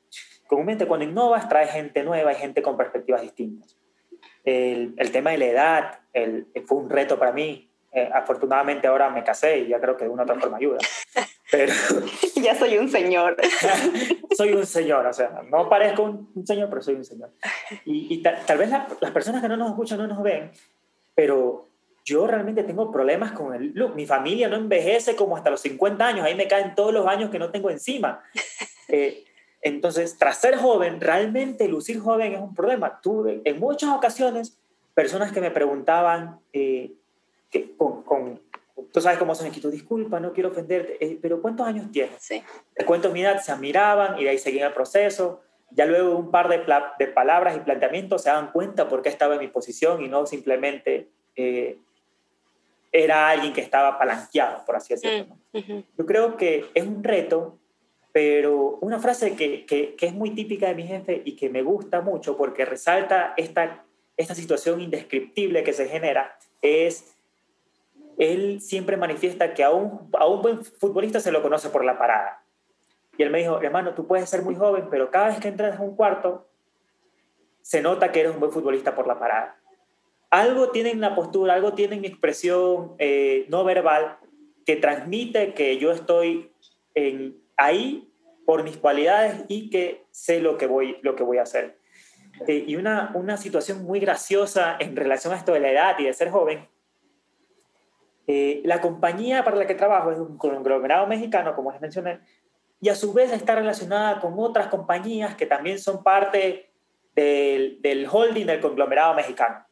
[0.47, 3.77] Comúnmente cuando innovas trae gente nueva y gente con perspectivas distintas.
[4.43, 7.69] El, el tema de la edad el, fue un reto para mí.
[7.97, 10.77] Eh, afortunadamente ahora me casé y ya creo que de una otra forma ayuda.
[11.49, 11.73] Pero,
[12.35, 13.35] ya soy un señor.
[14.37, 17.31] soy un señor, o sea, no parezco un, señor, pero soy un señor.
[17.85, 20.51] Y, y tal vez las personas que no nos escuchan no nos ven,
[21.15, 21.69] pero
[22.05, 23.95] yo realmente tengo problemas con el look.
[23.95, 27.31] Mi familia no envejece como hasta los 50 años, ahí me caen todos los años
[27.31, 28.23] que no tengo encima.
[28.89, 29.25] Eh,
[29.61, 33.01] entonces, tras ser joven, realmente lucir joven es un problema.
[33.01, 34.57] Tuve en muchas ocasiones
[34.93, 36.93] personas que me preguntaban, eh,
[37.49, 38.41] que, con,
[38.91, 42.15] tú sabes cómo son aquí, tú disculpa, no quiero ofenderte, eh, pero ¿cuántos años tienes?
[42.19, 42.43] Sí.
[42.75, 45.41] Les cuento mi edad, se admiraban y de ahí seguían el proceso.
[45.71, 46.63] Ya luego un par de,
[46.97, 50.25] de palabras y planteamientos se dan cuenta por qué estaba en mi posición y no
[50.25, 51.09] simplemente
[52.91, 55.37] era alguien que estaba palanqueado, por así decirlo.
[55.53, 57.57] Mm, Yo creo que es un reto,
[58.11, 62.01] pero una frase que, que, es muy típica de mi jefe y que me gusta
[62.01, 67.16] mucho porque resalta esta, esta situación indescriptible que se genera es,
[68.17, 71.97] él siempre manifiesta que a un, a un buen futbolista se lo conoce por la
[71.97, 72.43] parada.
[73.17, 75.75] Y él me dijo, hermano, tú puedes ser muy joven, pero cada vez que entras
[75.75, 76.47] en un cuarto,
[77.61, 79.57] se nota que eres un buen futbolista por la parada
[80.29, 84.17] algo tiene en la postura, algo tiene en mi expresión eh, no verbal
[84.65, 86.51] que transmite que yo estoy
[86.95, 88.11] en, ahí
[88.45, 91.77] por mis cualidades y que sé lo que voy, lo que voy a hacer.
[92.47, 96.03] Eh, y una, una situación muy graciosa en relación a esto de la edad y
[96.03, 96.67] de ser joven.
[98.27, 102.19] Eh, la compañía para la que trabajo es un conglomerado mexicano, como les mencioné,
[102.81, 106.69] y a su vez está relacionada con otras compañías que también son parte
[107.15, 109.65] del, del holding del conglomerado mexicano.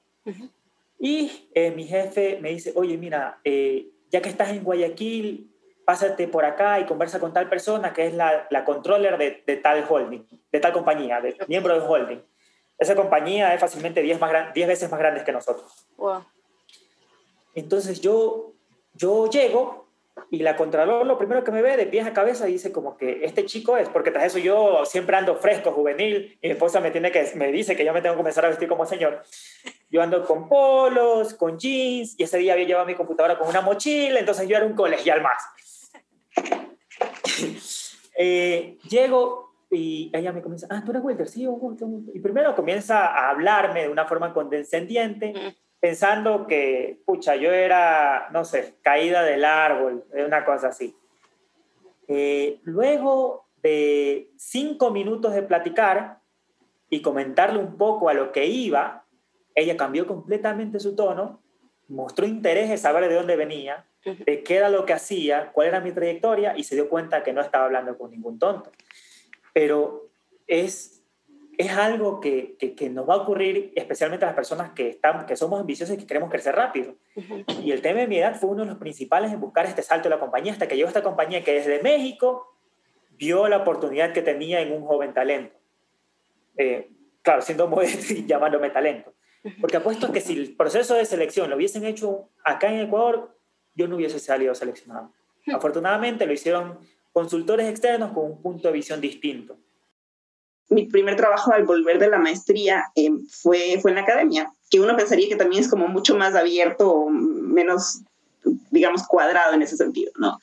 [0.97, 5.51] Y eh, mi jefe me dice, oye, mira, eh, ya que estás en Guayaquil,
[5.85, 9.57] pásate por acá y conversa con tal persona que es la, la controller de, de,
[9.57, 12.21] tal holding, de tal compañía, de, miembro del holding.
[12.77, 14.19] Esa compañía es fácilmente 10
[14.67, 15.87] veces más grande que nosotros.
[17.55, 18.53] Entonces yo,
[18.93, 19.85] yo llego
[20.29, 23.25] y la Contralor lo primero que me ve de pies a cabeza dice como que
[23.25, 26.91] este chico es, porque tras eso yo siempre ando fresco, juvenil, y mi esposa me,
[26.91, 29.23] tiene que, me dice que yo me tengo que comenzar a vestir como señor.
[29.89, 33.61] Yo ando con polos, con jeans, y ese día había llevado mi computadora con una
[33.61, 35.91] mochila, entonces yo era un colegial más.
[38.17, 41.45] eh, llego y ella me comienza, ah, tú eres Wilder, sí,
[42.13, 45.33] y primero comienza a hablarme de una forma condescendiente
[45.85, 50.95] pensando que, pucha, yo era, no sé, caída del árbol, una cosa así.
[52.07, 56.21] Eh, luego de cinco minutos de platicar
[56.89, 59.05] y comentarle un poco a lo que iba,
[59.53, 61.43] ella cambió completamente su tono,
[61.87, 65.81] mostró interés en saber de dónde venía, de qué era lo que hacía, cuál era
[65.81, 68.71] mi trayectoria y se dio cuenta que no estaba hablando con ningún tonto.
[69.53, 70.09] Pero
[70.47, 70.94] es
[71.57, 75.35] es algo que, que, nos va a ocurrir especialmente a las personas que, están, que
[75.35, 76.95] somos ambiciosos y que queremos crecer rápido.
[77.63, 80.09] Y el tema de mi edad fue uno de los principales en buscar este salto
[80.09, 82.55] de la compañía, hasta que llegó esta compañía que desde México
[83.11, 85.55] vio la oportunidad que tenía en un joven talento.
[86.57, 86.89] Eh,
[87.21, 89.13] claro, siendo modesto y llamándome talento.
[89.61, 93.37] Porque apuesto que si el proceso de selección lo hubiesen hecho acá en Ecuador,
[93.75, 95.11] yo no hubiese salido seleccionado.
[95.53, 96.79] Afortunadamente lo hicieron
[97.13, 99.57] consultores externos con un punto de visión distinto
[100.69, 104.79] mi primer trabajo al volver de la maestría eh, fue, fue en la academia, que
[104.79, 108.01] uno pensaría que también es como mucho más abierto, menos,
[108.71, 110.39] digamos, cuadrado en ese sentido, ¿no?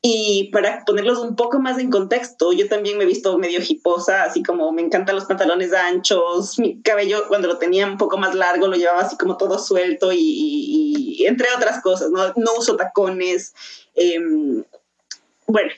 [0.00, 4.22] Y para ponerlos un poco más en contexto, yo también me he visto medio hiposa,
[4.22, 8.34] así como me encantan los pantalones anchos, mi cabello cuando lo tenía un poco más
[8.34, 13.54] largo lo llevaba así como todo suelto y, entre otras cosas, no, no uso tacones.
[13.96, 14.62] Em,
[15.48, 15.70] bueno,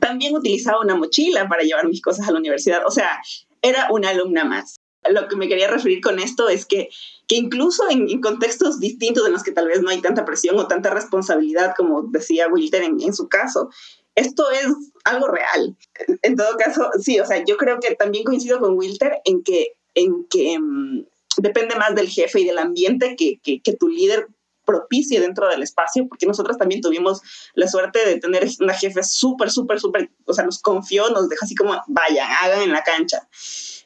[0.00, 2.86] también utilizaba una mochila para llevar mis cosas a la universidad.
[2.86, 3.20] O sea,
[3.62, 4.76] era una alumna más.
[5.08, 6.88] Lo que me quería referir con esto es que,
[7.26, 10.66] que incluso en, contextos distintos en los que tal vez no hay tanta presión o
[10.66, 13.70] tanta responsabilidad, como decía Wilter en, en su caso,
[14.14, 14.66] esto es
[15.04, 15.76] algo real.
[16.22, 19.68] En todo caso, sí, o sea, yo creo que también coincido con Wilter en que,
[19.94, 21.04] en que mm,
[21.38, 24.28] depende más del jefe y del ambiente que, que, que tu líder
[24.68, 27.22] propicie dentro del espacio, porque nosotros también tuvimos
[27.54, 31.46] la suerte de tener una jefe súper, súper, súper, o sea, nos confió, nos deja
[31.46, 33.26] así como, vayan, hagan en la cancha.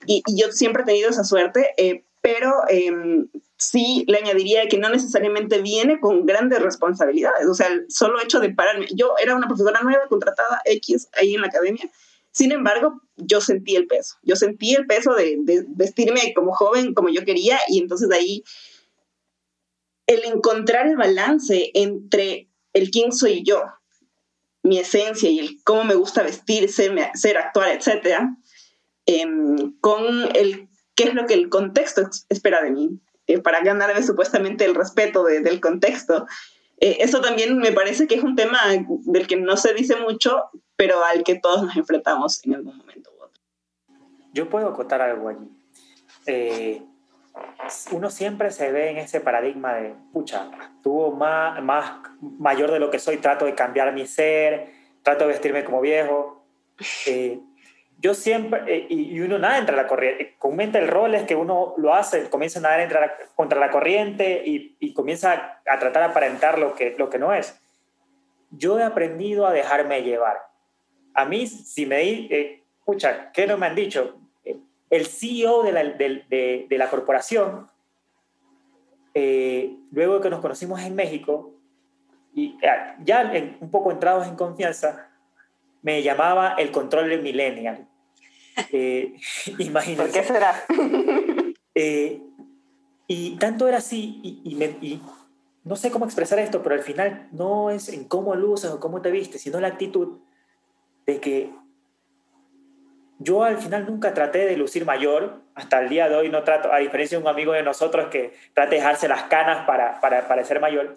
[0.07, 4.89] Y, yo siempre he tenido esa suerte, eh, pero em, sí le añadiría que no
[4.89, 9.47] necesariamente viene con grandes responsabilidades, o sea, el solo hecho de pararme, yo era una
[9.47, 11.89] profesora nueva, contratada X ahí en la academia,
[12.33, 14.17] Sin embargo, yo sentí el peso.
[14.23, 18.43] Yo sentí el peso de, de vestirme como joven, como yo quería, y entonces ahí
[20.15, 23.65] el encontrar el balance entre el quién soy yo,
[24.63, 28.37] mi esencia y el cómo me gusta vestir, ser, ser actuar, etcétera,
[29.07, 34.03] em, con el qué es lo que el contexto espera de mí, eh, para ganarme
[34.03, 36.27] supuestamente el respeto del contexto.
[36.79, 38.59] Eh, eso también me parece que es un tema
[39.05, 43.11] del que no se dice mucho, pero al que todos nos enfrentamos en algún momento
[43.17, 43.41] u otro.
[44.33, 45.49] Yo puedo acotar algo allí.
[47.93, 50.51] Uno siempre se ve en ese paradigma de, pucha,
[50.83, 54.71] tuvo más, más mayor de lo que soy, trato de cambiar mi ser,
[55.03, 56.39] trato de vestirme como viejo.
[57.07, 57.39] Eh,
[58.03, 61.37] yo siempre, eh, y, uno nada entra a la corriente, comenta el rol es que
[61.37, 66.09] uno lo hace, comienza a nadar contra la corriente y, y, comienza a, tratar de
[66.09, 67.63] aparentar lo que, lo que no es.
[68.51, 70.39] Yo he aprendido a dejarme llevar.
[71.15, 74.19] A mí, si me di, eh, pucha, ¿qué no me han dicho?
[74.93, 77.71] El CEO de la, de, de, la corporación,
[79.15, 81.55] eh, luego de que nos conocimos en México,
[82.35, 85.09] y eh, ya un poco entrados en confianza,
[85.81, 87.89] me llamaba el control del millennial.
[88.71, 89.15] Eh,
[89.97, 90.55] ¿Por qué será?
[91.75, 92.21] Eh,
[93.07, 95.03] y tanto era así, y, y,
[95.65, 99.01] no sé cómo expresar esto, pero al final no es en cómo luces o cómo
[99.01, 100.19] te vistes, sino la actitud
[101.07, 101.51] de que
[103.23, 106.73] yo al final nunca traté de lucir mayor, hasta el día de hoy no trato,
[106.73, 110.27] a diferencia de un amigo de nosotros que trata de dejarse las canas para, para
[110.27, 110.95] parecer mayor,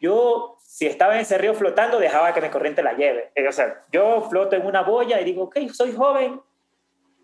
[0.00, 3.30] yo si estaba en ese río flotando dejaba que mi corriente la lleve.
[3.34, 6.40] Eh, o sea, yo floto en una boya y digo, ok, soy joven,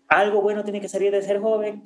[0.07, 1.83] algo bueno tiene que salir de ser joven,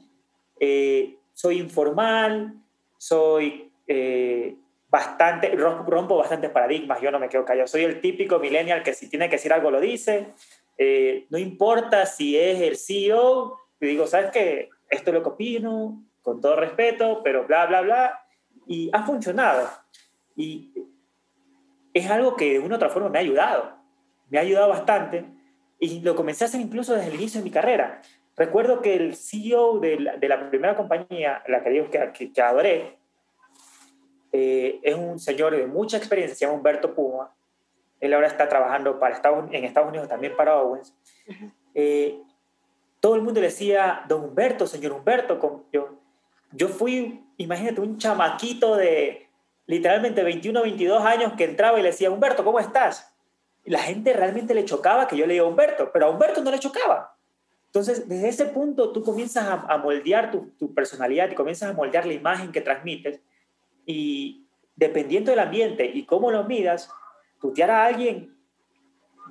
[0.60, 2.54] eh, soy informal,
[2.98, 4.56] soy eh,
[4.88, 9.10] bastante, rompo bastantes paradigmas, yo no me quedo callado, soy el típico millennial que si
[9.10, 10.28] tiene que decir algo lo dice,
[10.78, 14.70] eh, no importa si es el CEO, y digo, ¿sabes qué?
[14.90, 18.20] Esto es lo que opino, con todo respeto, pero bla, bla, bla,
[18.68, 19.70] y ha funcionado.
[20.36, 20.74] Y
[21.94, 23.78] es algo que de una u otra forma me ha ayudado,
[24.30, 25.26] me ha ayudado bastante,
[25.80, 28.02] y lo comencé a hacer incluso desde el inicio de mi carrera.
[28.36, 32.42] Recuerdo que el CEO de la, de la primera compañía, la que digo que, que,
[32.42, 32.98] adoré,
[34.32, 37.35] eh, es un señor de mucha experiencia, se llama Humberto Puma,
[38.06, 40.94] él ahora está trabajando para Estados, en Estados Unidos también para Owens.
[41.74, 42.22] Eh,
[43.00, 46.00] todo el mundo le decía, don Humberto, señor Humberto, yo,
[46.52, 49.30] yo fui, imagínate, un chamaquito de
[49.68, 53.14] literalmente 21, 22 años que entraba y le decía, Humberto, ¿cómo estás?
[53.64, 56.52] Y la gente realmente le chocaba que yo le diga Humberto, pero a Humberto no
[56.52, 57.16] le chocaba.
[57.68, 61.74] Entonces, desde ese punto tú comienzas a, a moldear tu, tu, personalidad y comienzas a
[61.74, 63.22] moldear la imagen que transmites
[63.86, 66.90] y dependiendo del ambiente y cómo lo midas,
[67.46, 68.36] tutear a alguien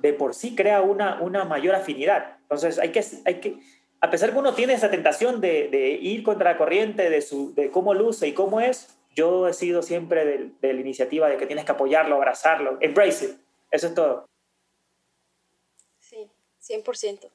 [0.01, 2.37] de por sí crea una, una mayor afinidad.
[2.41, 3.59] Entonces hay que, hay que,
[3.99, 7.71] a pesar que uno tiene esa tentación de, ir contra la corriente de, su, de
[7.71, 11.65] cómo luce y cómo es, yo he sido siempre de, la iniciativa de que tienes
[11.65, 13.37] que apoyarlo, abrazarlo, embrace.
[13.71, 14.25] Eso es todo.
[15.99, 16.29] Sí,
[16.61, 17.29] 100%.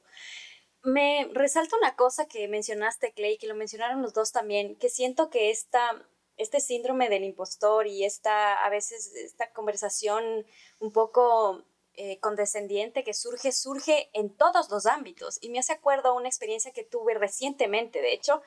[0.83, 5.29] Me resalta una cosa que mencionaste, Clay, que lo mencionaron los dos también, que siento
[5.29, 6.03] que esta
[6.41, 10.45] este síndrome del impostor y esta, a veces, esta conversación
[10.79, 15.37] un poco eh, condescendiente que surge, surge en todos los ámbitos.
[15.41, 18.01] Y me hace acuerdo una experiencia que tuve recientemente.
[18.01, 18.41] De hecho,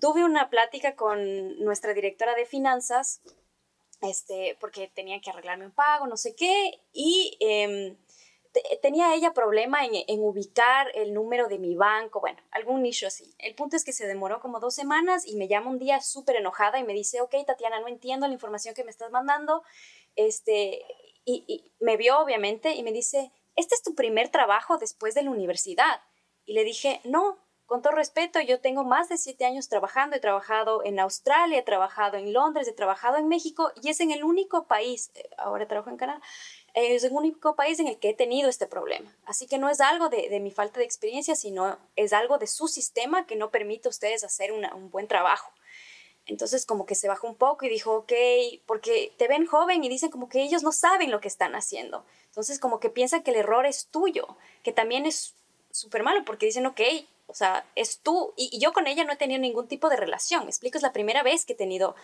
[0.00, 3.22] tuve una plática con nuestra directora de finanzas,
[4.02, 7.96] este, porque tenía que arreglarme un pago, no sé qué, y em,
[8.82, 13.34] tenía ella problema en, en, ubicar el número de mi banco, bueno, algún nicho así.
[13.38, 16.36] El punto es que se demoró como dos semanas y me llama un día súper
[16.36, 19.62] enojada y me dice, ok, Tatiana, no entiendo la información que me estás mandando.
[20.16, 20.84] Este,
[21.24, 25.22] y, y me vio obviamente y me dice, ¿este es tu primer trabajo después de
[25.22, 26.02] la universidad?
[26.44, 27.38] Y le dije, no,
[27.70, 31.62] con todo respeto, yo tengo más de siete años trabajando, he trabajado en Australia, he
[31.62, 35.68] trabajado en Londres, he trabajado en México y es en el único país, eh, ahora
[35.68, 36.20] trabajo en Canadá,
[36.74, 39.14] es el único país en el que he tenido este problema.
[39.24, 42.46] Así que no es algo de, de mi falta de experiencia, sino es algo de
[42.46, 45.52] su sistema que no permite a ustedes hacer una, un buen trabajo.
[46.26, 48.12] Entonces como que se bajó un poco y dijo, ok,
[48.66, 52.04] porque te ven joven y dicen como que ellos no saben lo que están haciendo.
[52.26, 55.34] Entonces como que piensan que el error es tuyo, que también es
[55.72, 56.80] súper malo porque dicen, ok,
[57.26, 58.32] o sea, es tú.
[58.36, 60.44] Y, yo con ella no he tenido ningún tipo de relación.
[60.44, 61.94] Explico, es la primera vez que he tenido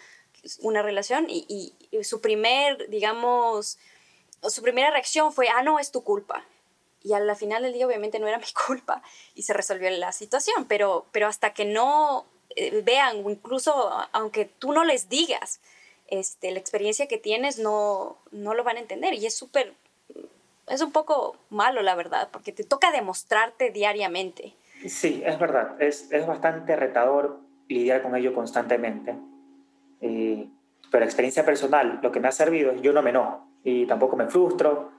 [0.61, 3.79] una relación y, y su primer, digamos,
[4.43, 6.45] su primera reacción fue, ah, no, es tu culpa.
[7.03, 9.03] Y a la final del día obviamente no era mi culpa
[9.35, 12.27] y se resolvió la situación, pero, pero hasta que no
[12.57, 15.61] eh, vean o incluso aunque tú no les digas
[16.09, 19.15] este, la experiencia que tienes, no, no lo van a entender.
[19.15, 19.75] Y es súper
[20.69, 24.55] es un poco malo, la verdad, porque te toca demostrarte diariamente.
[24.89, 29.17] Sí, es verdad, es, es bastante retador lidiar con ello constantemente.
[30.01, 30.49] Eh,
[30.91, 34.17] pero experiencia personal, lo que me ha servido es yo no me enojo y tampoco
[34.17, 34.93] me frustro.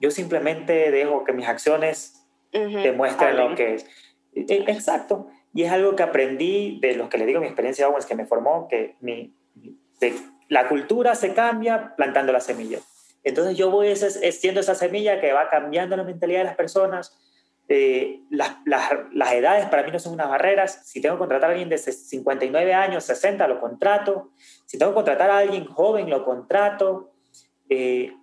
[0.00, 3.86] Yo simplemente dejo que mis acciones demuestren lo que es.
[4.32, 5.26] E, e, exacto.
[5.52, 8.14] Y es algo que aprendí de los que le digo mi experiencia de Owens, que
[8.14, 9.34] me formó, que mi,
[10.48, 12.78] la cultura se cambia plantando la semilla.
[13.24, 17.18] Entonces yo voy siendo esa semilla que va cambiando la mentalidad de las personas.
[17.68, 20.80] Eh, las, las, las, edades para mí no son unas barreras.
[20.84, 24.30] Si tengo que contratar a alguien de 59 años, 60, lo contrato.
[24.64, 27.10] Si tengo que contratar a alguien joven, lo contrato.
[27.68, 28.14] Eh,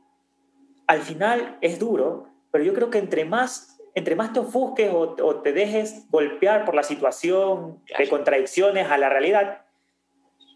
[0.88, 5.16] al final es duro, pero yo creo que entre más, entre más te ofusques o,
[5.22, 9.64] o te dejes golpear por la situación de contradicciones a la realidad,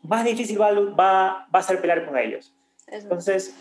[0.04, 2.54] más difícil va, va, va a ser pelear con ellos.
[2.88, 3.56] Entonces,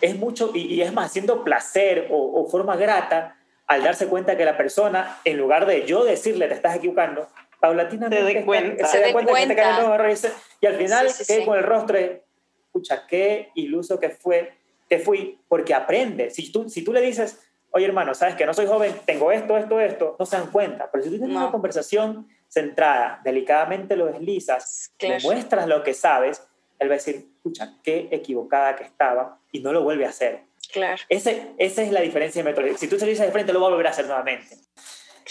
[0.00, 4.56] es mucho, y, es más, haciendo placer o, forma grata al darse cuenta que la
[4.56, 7.28] persona, en lugar de yo decirle te estás equivocando,
[7.60, 8.86] paulatinamente se, cuenta.
[8.86, 10.14] se, da cuenta, que te cae
[10.60, 14.52] y al final sí, con el rostro escucha, qué iluso que fue,
[14.88, 16.30] que fui, porque aprende.
[16.30, 19.56] Si tú, si tú le dices, oye hermano, sabes que no soy joven, tengo esto,
[19.56, 24.06] esto, esto, no se dan cuenta, pero si tú tienes una conversación centrada, delicadamente lo
[24.06, 26.42] deslizas, le muestras lo que sabes,
[26.78, 30.44] él va a decir, escucha, qué equivocada que estaba y no lo vuelve a hacer.
[30.72, 31.02] Claro.
[31.08, 32.78] Ese, esa es la diferencia de metodología.
[32.78, 34.56] Si tú se lo dices de frente, lo va a volver a hacer nuevamente.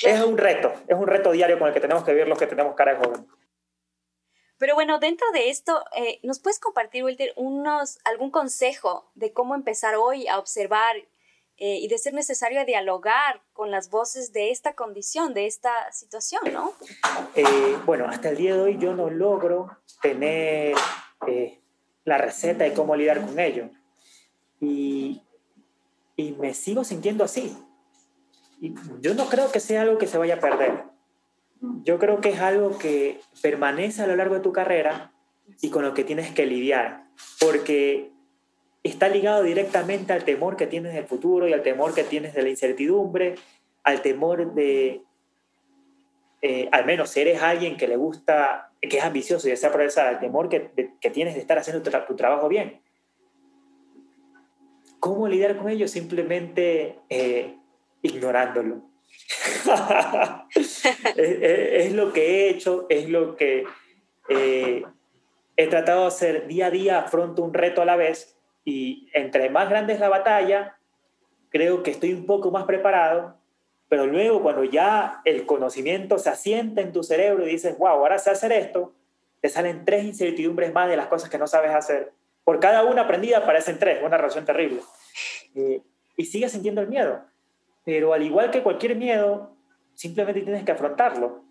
[0.04, 2.48] Es un reto, es un reto diario con el que tenemos que vivir los que
[2.48, 3.28] tenemos cara de joven.
[4.58, 7.34] Pero bueno, dentro de esto, eh, ¿nos puedes compartir, Walter,
[8.06, 10.96] algún consejo de cómo empezar hoy a observar
[11.58, 16.42] eh, y de ser necesario dialogar con las voces de esta condición, de esta situación,
[16.52, 16.74] ¿no?
[17.36, 20.76] Eh, bueno, hasta el día de hoy yo no logro tener
[22.04, 23.70] la receta de cómo lidiar con ello.
[24.60, 25.22] Y,
[26.16, 27.56] y me sigo sintiendo así.
[28.60, 30.87] Y yo no creo que sea algo que se vaya a perder.
[31.84, 35.12] Yo creo que es algo que permanece a lo largo de tu carrera
[35.62, 37.06] y con lo que tienes que lidiar.
[37.40, 38.12] Porque
[38.84, 42.44] está ligado directamente al temor que tienes del futuro y al temor que tienes de
[42.44, 43.36] la incertidumbre,
[43.84, 45.02] al temor de,
[46.42, 50.08] eh, al menos si eres alguien que le gusta, que es ambicioso y desea progresar,
[50.08, 52.80] al temor que, que tienes de estar haciendo tu, trabajo bien.
[55.00, 55.88] ¿Cómo lidiar con ello?
[55.88, 57.56] Simplemente eh,
[58.02, 58.82] ignorándolo.
[61.16, 63.66] es, lo que he hecho, es lo que
[64.30, 64.84] eh,
[65.58, 69.50] he tratado de hacer día a día, afronto un reto a la vez y entre
[69.50, 70.78] más grande es la batalla,
[71.50, 73.38] creo que estoy un poco más preparado,
[73.90, 78.20] pero luego cuando ya el conocimiento se asienta en tu cerebro y dices, wow, ahora
[78.20, 78.94] sé hacer esto,
[79.42, 82.12] te salen tres incertidumbres más de las cosas que no sabes hacer.
[82.44, 84.82] Por cada una aprendida aparecen tres, una relación terrible.
[85.56, 85.82] Eh,
[86.16, 87.22] y sigues sintiendo el miedo.
[87.88, 89.56] Pero al igual que cualquier miedo,
[89.94, 91.46] simplemente tienes que afrontarlo.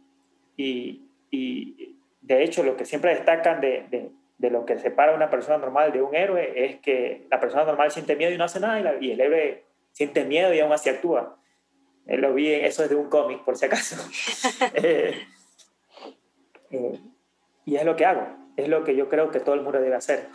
[0.55, 5.31] Y, y de hecho, lo que siempre destacan de, de lo que separa a una
[5.31, 8.61] persona normal de un héroe es que la persona normal siente miedo y no hace
[8.61, 11.39] nada y, el héroe siente miedo y aún así actúa.
[12.07, 13.97] Eh, lo vi, eso es de un cómic, por si acaso.
[14.75, 15.15] Eh,
[16.71, 17.01] eh,
[17.65, 18.27] y es lo que hago,
[18.59, 20.29] es lo que yo creo que todo el mundo debe hacer.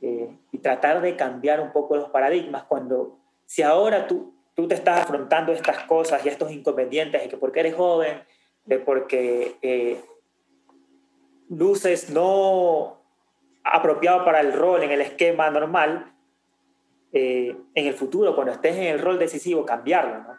[0.00, 5.02] y tratar de cambiar un poco los paradigmas cuando, si ahora tú, tú te estás
[5.02, 8.22] afrontando estas cosas y estos inconvenientes, de que porque eres joven,
[8.64, 10.00] de porque
[11.48, 13.00] luces no
[13.64, 16.12] apropiado para el rol en el esquema normal,
[17.12, 20.18] eh, en el futuro, cuando estés en el rol decisivo, cambiarlo.
[20.18, 20.34] ¿no?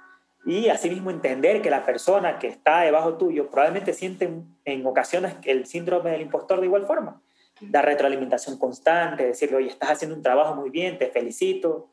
[0.46, 4.30] Y asimismo entender que la persona que está debajo tuyo probablemente siente
[4.66, 7.22] en ocasiones el síndrome del impostor de igual forma.
[7.62, 11.88] Dar retroalimentación constante, decirle, oye, estás haciendo un trabajo muy bien, te felicito,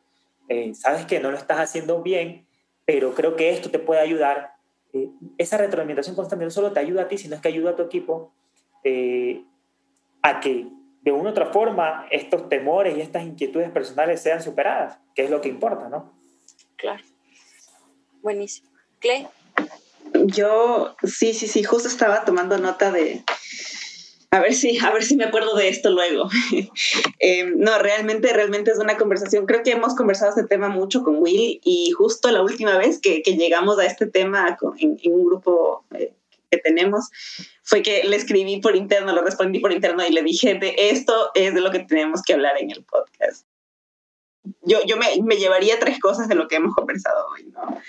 [0.52, 2.46] eh, sabes que no lo estás haciendo bien,
[2.84, 4.54] pero creo que esto te puede ayudar.
[4.92, 7.76] Eh, esa retroalimentación constante no solo te ayuda a ti, sino es que ayuda a
[7.76, 8.32] tu equipo
[10.22, 10.66] a que
[11.02, 15.30] de una u otra forma estos temores y estas inquietudes personales sean superadas, que es
[15.30, 16.12] lo que importa, ¿no?
[16.76, 17.02] Claro.
[18.22, 18.70] Buenísimo.
[19.00, 19.28] Cle.
[20.26, 23.24] Yo, sí, sí, sí, justo estaba tomando nota de,
[24.32, 26.28] a ver si, a ver si me acuerdo de esto luego.
[27.18, 29.44] Em, no, realmente, realmente es una conversación.
[29.46, 33.20] Creo que hemos conversado este tema mucho con Will y justo la última vez que,
[33.20, 36.14] llegamos a este tema en, un grupo eh,
[36.50, 37.10] que tenemos,
[37.62, 41.30] fue que le escribí por interno, lo respondí por interno y le dije, de esto
[41.34, 43.46] es de lo que tenemos que hablar en el podcast.
[44.62, 47.52] Yo, yo me, me llevaría tres cosas de lo que hemos conversado hoy.
[47.52, 47.80] ¿no?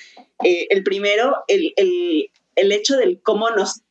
[0.43, 3.81] Eh, el primero, el, el, el, hecho del cómo nos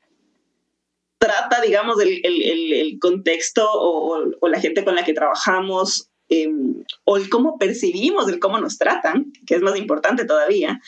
[1.23, 7.17] trata, digamos, el, el contexto o, o, la gente con la que trabajamos em, o
[7.17, 10.81] el cómo percibimos, el cómo nos tratan, que es más importante todavía,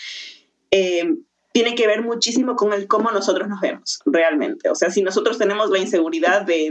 [0.72, 1.22] em,
[1.52, 4.68] tiene que ver muchísimo con el cómo nosotros nos vemos realmente.
[4.70, 6.70] O sea, si nosotros tenemos la inseguridad de,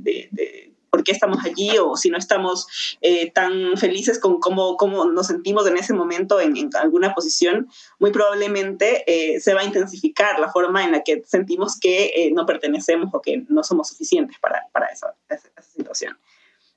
[0.00, 2.66] de, por qué estamos allí o si no estamos
[3.00, 7.68] eh, tan felices con cómo, cómo, nos sentimos en ese momento en, alguna posición,
[7.98, 12.30] muy probablemente eh, se va a intensificar la forma en la que sentimos que eh,
[12.34, 16.18] no pertenecemos o que no somos suficientes para, para esa, esa, situación.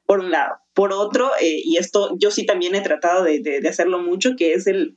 [0.05, 0.59] Por un lado.
[0.73, 4.67] Por otro, y esto yo sí también he tratado de, de hacerlo mucho, que es
[4.67, 4.95] el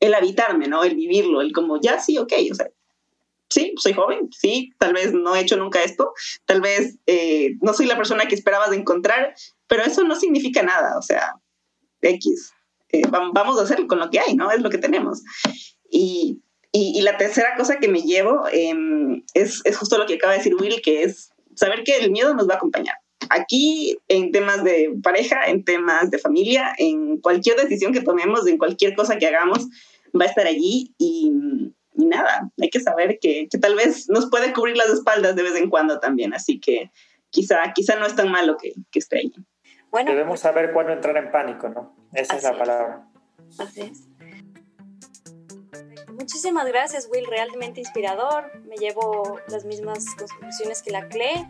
[0.00, 0.84] el habitarme, ¿no?
[0.84, 2.70] El vivirlo, el como, ya sí, ok, o sea,
[3.48, 6.12] sí, soy joven, sí, tal vez no he hecho nunca esto,
[6.44, 9.34] tal vez eh, no soy la persona que esperabas encontrar,
[9.66, 11.34] pero eso no significa nada, o sea,
[12.00, 12.52] X,
[12.90, 14.50] eh, vamos a hacerlo con lo que hay, ¿no?
[14.50, 15.22] Es lo que tenemos.
[15.90, 16.40] Y,
[16.72, 20.38] y, la tercera cosa que me llevo em, es, es justo lo que acaba de
[20.38, 22.94] decir Will, que es saber que el miedo nos va a acompañar
[23.30, 28.58] aquí en temas de pareja, en temas de familia, en cualquier decisión que tomemos, en
[28.58, 29.66] cualquier cosa que hagamos,
[30.18, 31.32] va a estar allí y,
[31.98, 35.68] nada, hay que saber que, tal vez nos puede cubrir las espaldas de vez en
[35.68, 36.90] cuando también, así que
[37.30, 39.34] quizá, quizá no es tan malo que, que esté allí.
[39.90, 41.96] Bueno, Debemos pues saber cuándo entrar en pánico, ¿no?
[42.12, 43.08] Esa es la palabra.
[43.58, 44.08] Así es.
[46.08, 48.50] Muchísimas gracias, Will, realmente inspirador.
[48.64, 51.48] Me llevo las mismas conclusiones que la CLE.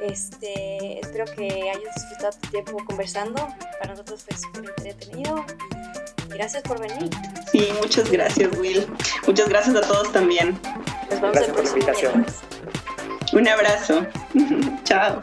[0.00, 3.46] Este, espero que hayas disfrutado tu tiempo conversando.
[3.80, 5.44] Para nosotros fue súper entretenido.
[6.28, 7.10] Gracias por venir.
[7.50, 8.86] Sí, muchas gracias, Will.
[9.26, 10.58] Muchas gracias a todos también.
[11.10, 12.26] Nos vemos gracias por la invitación.
[13.32, 14.06] Un abrazo.
[14.84, 15.22] Chao.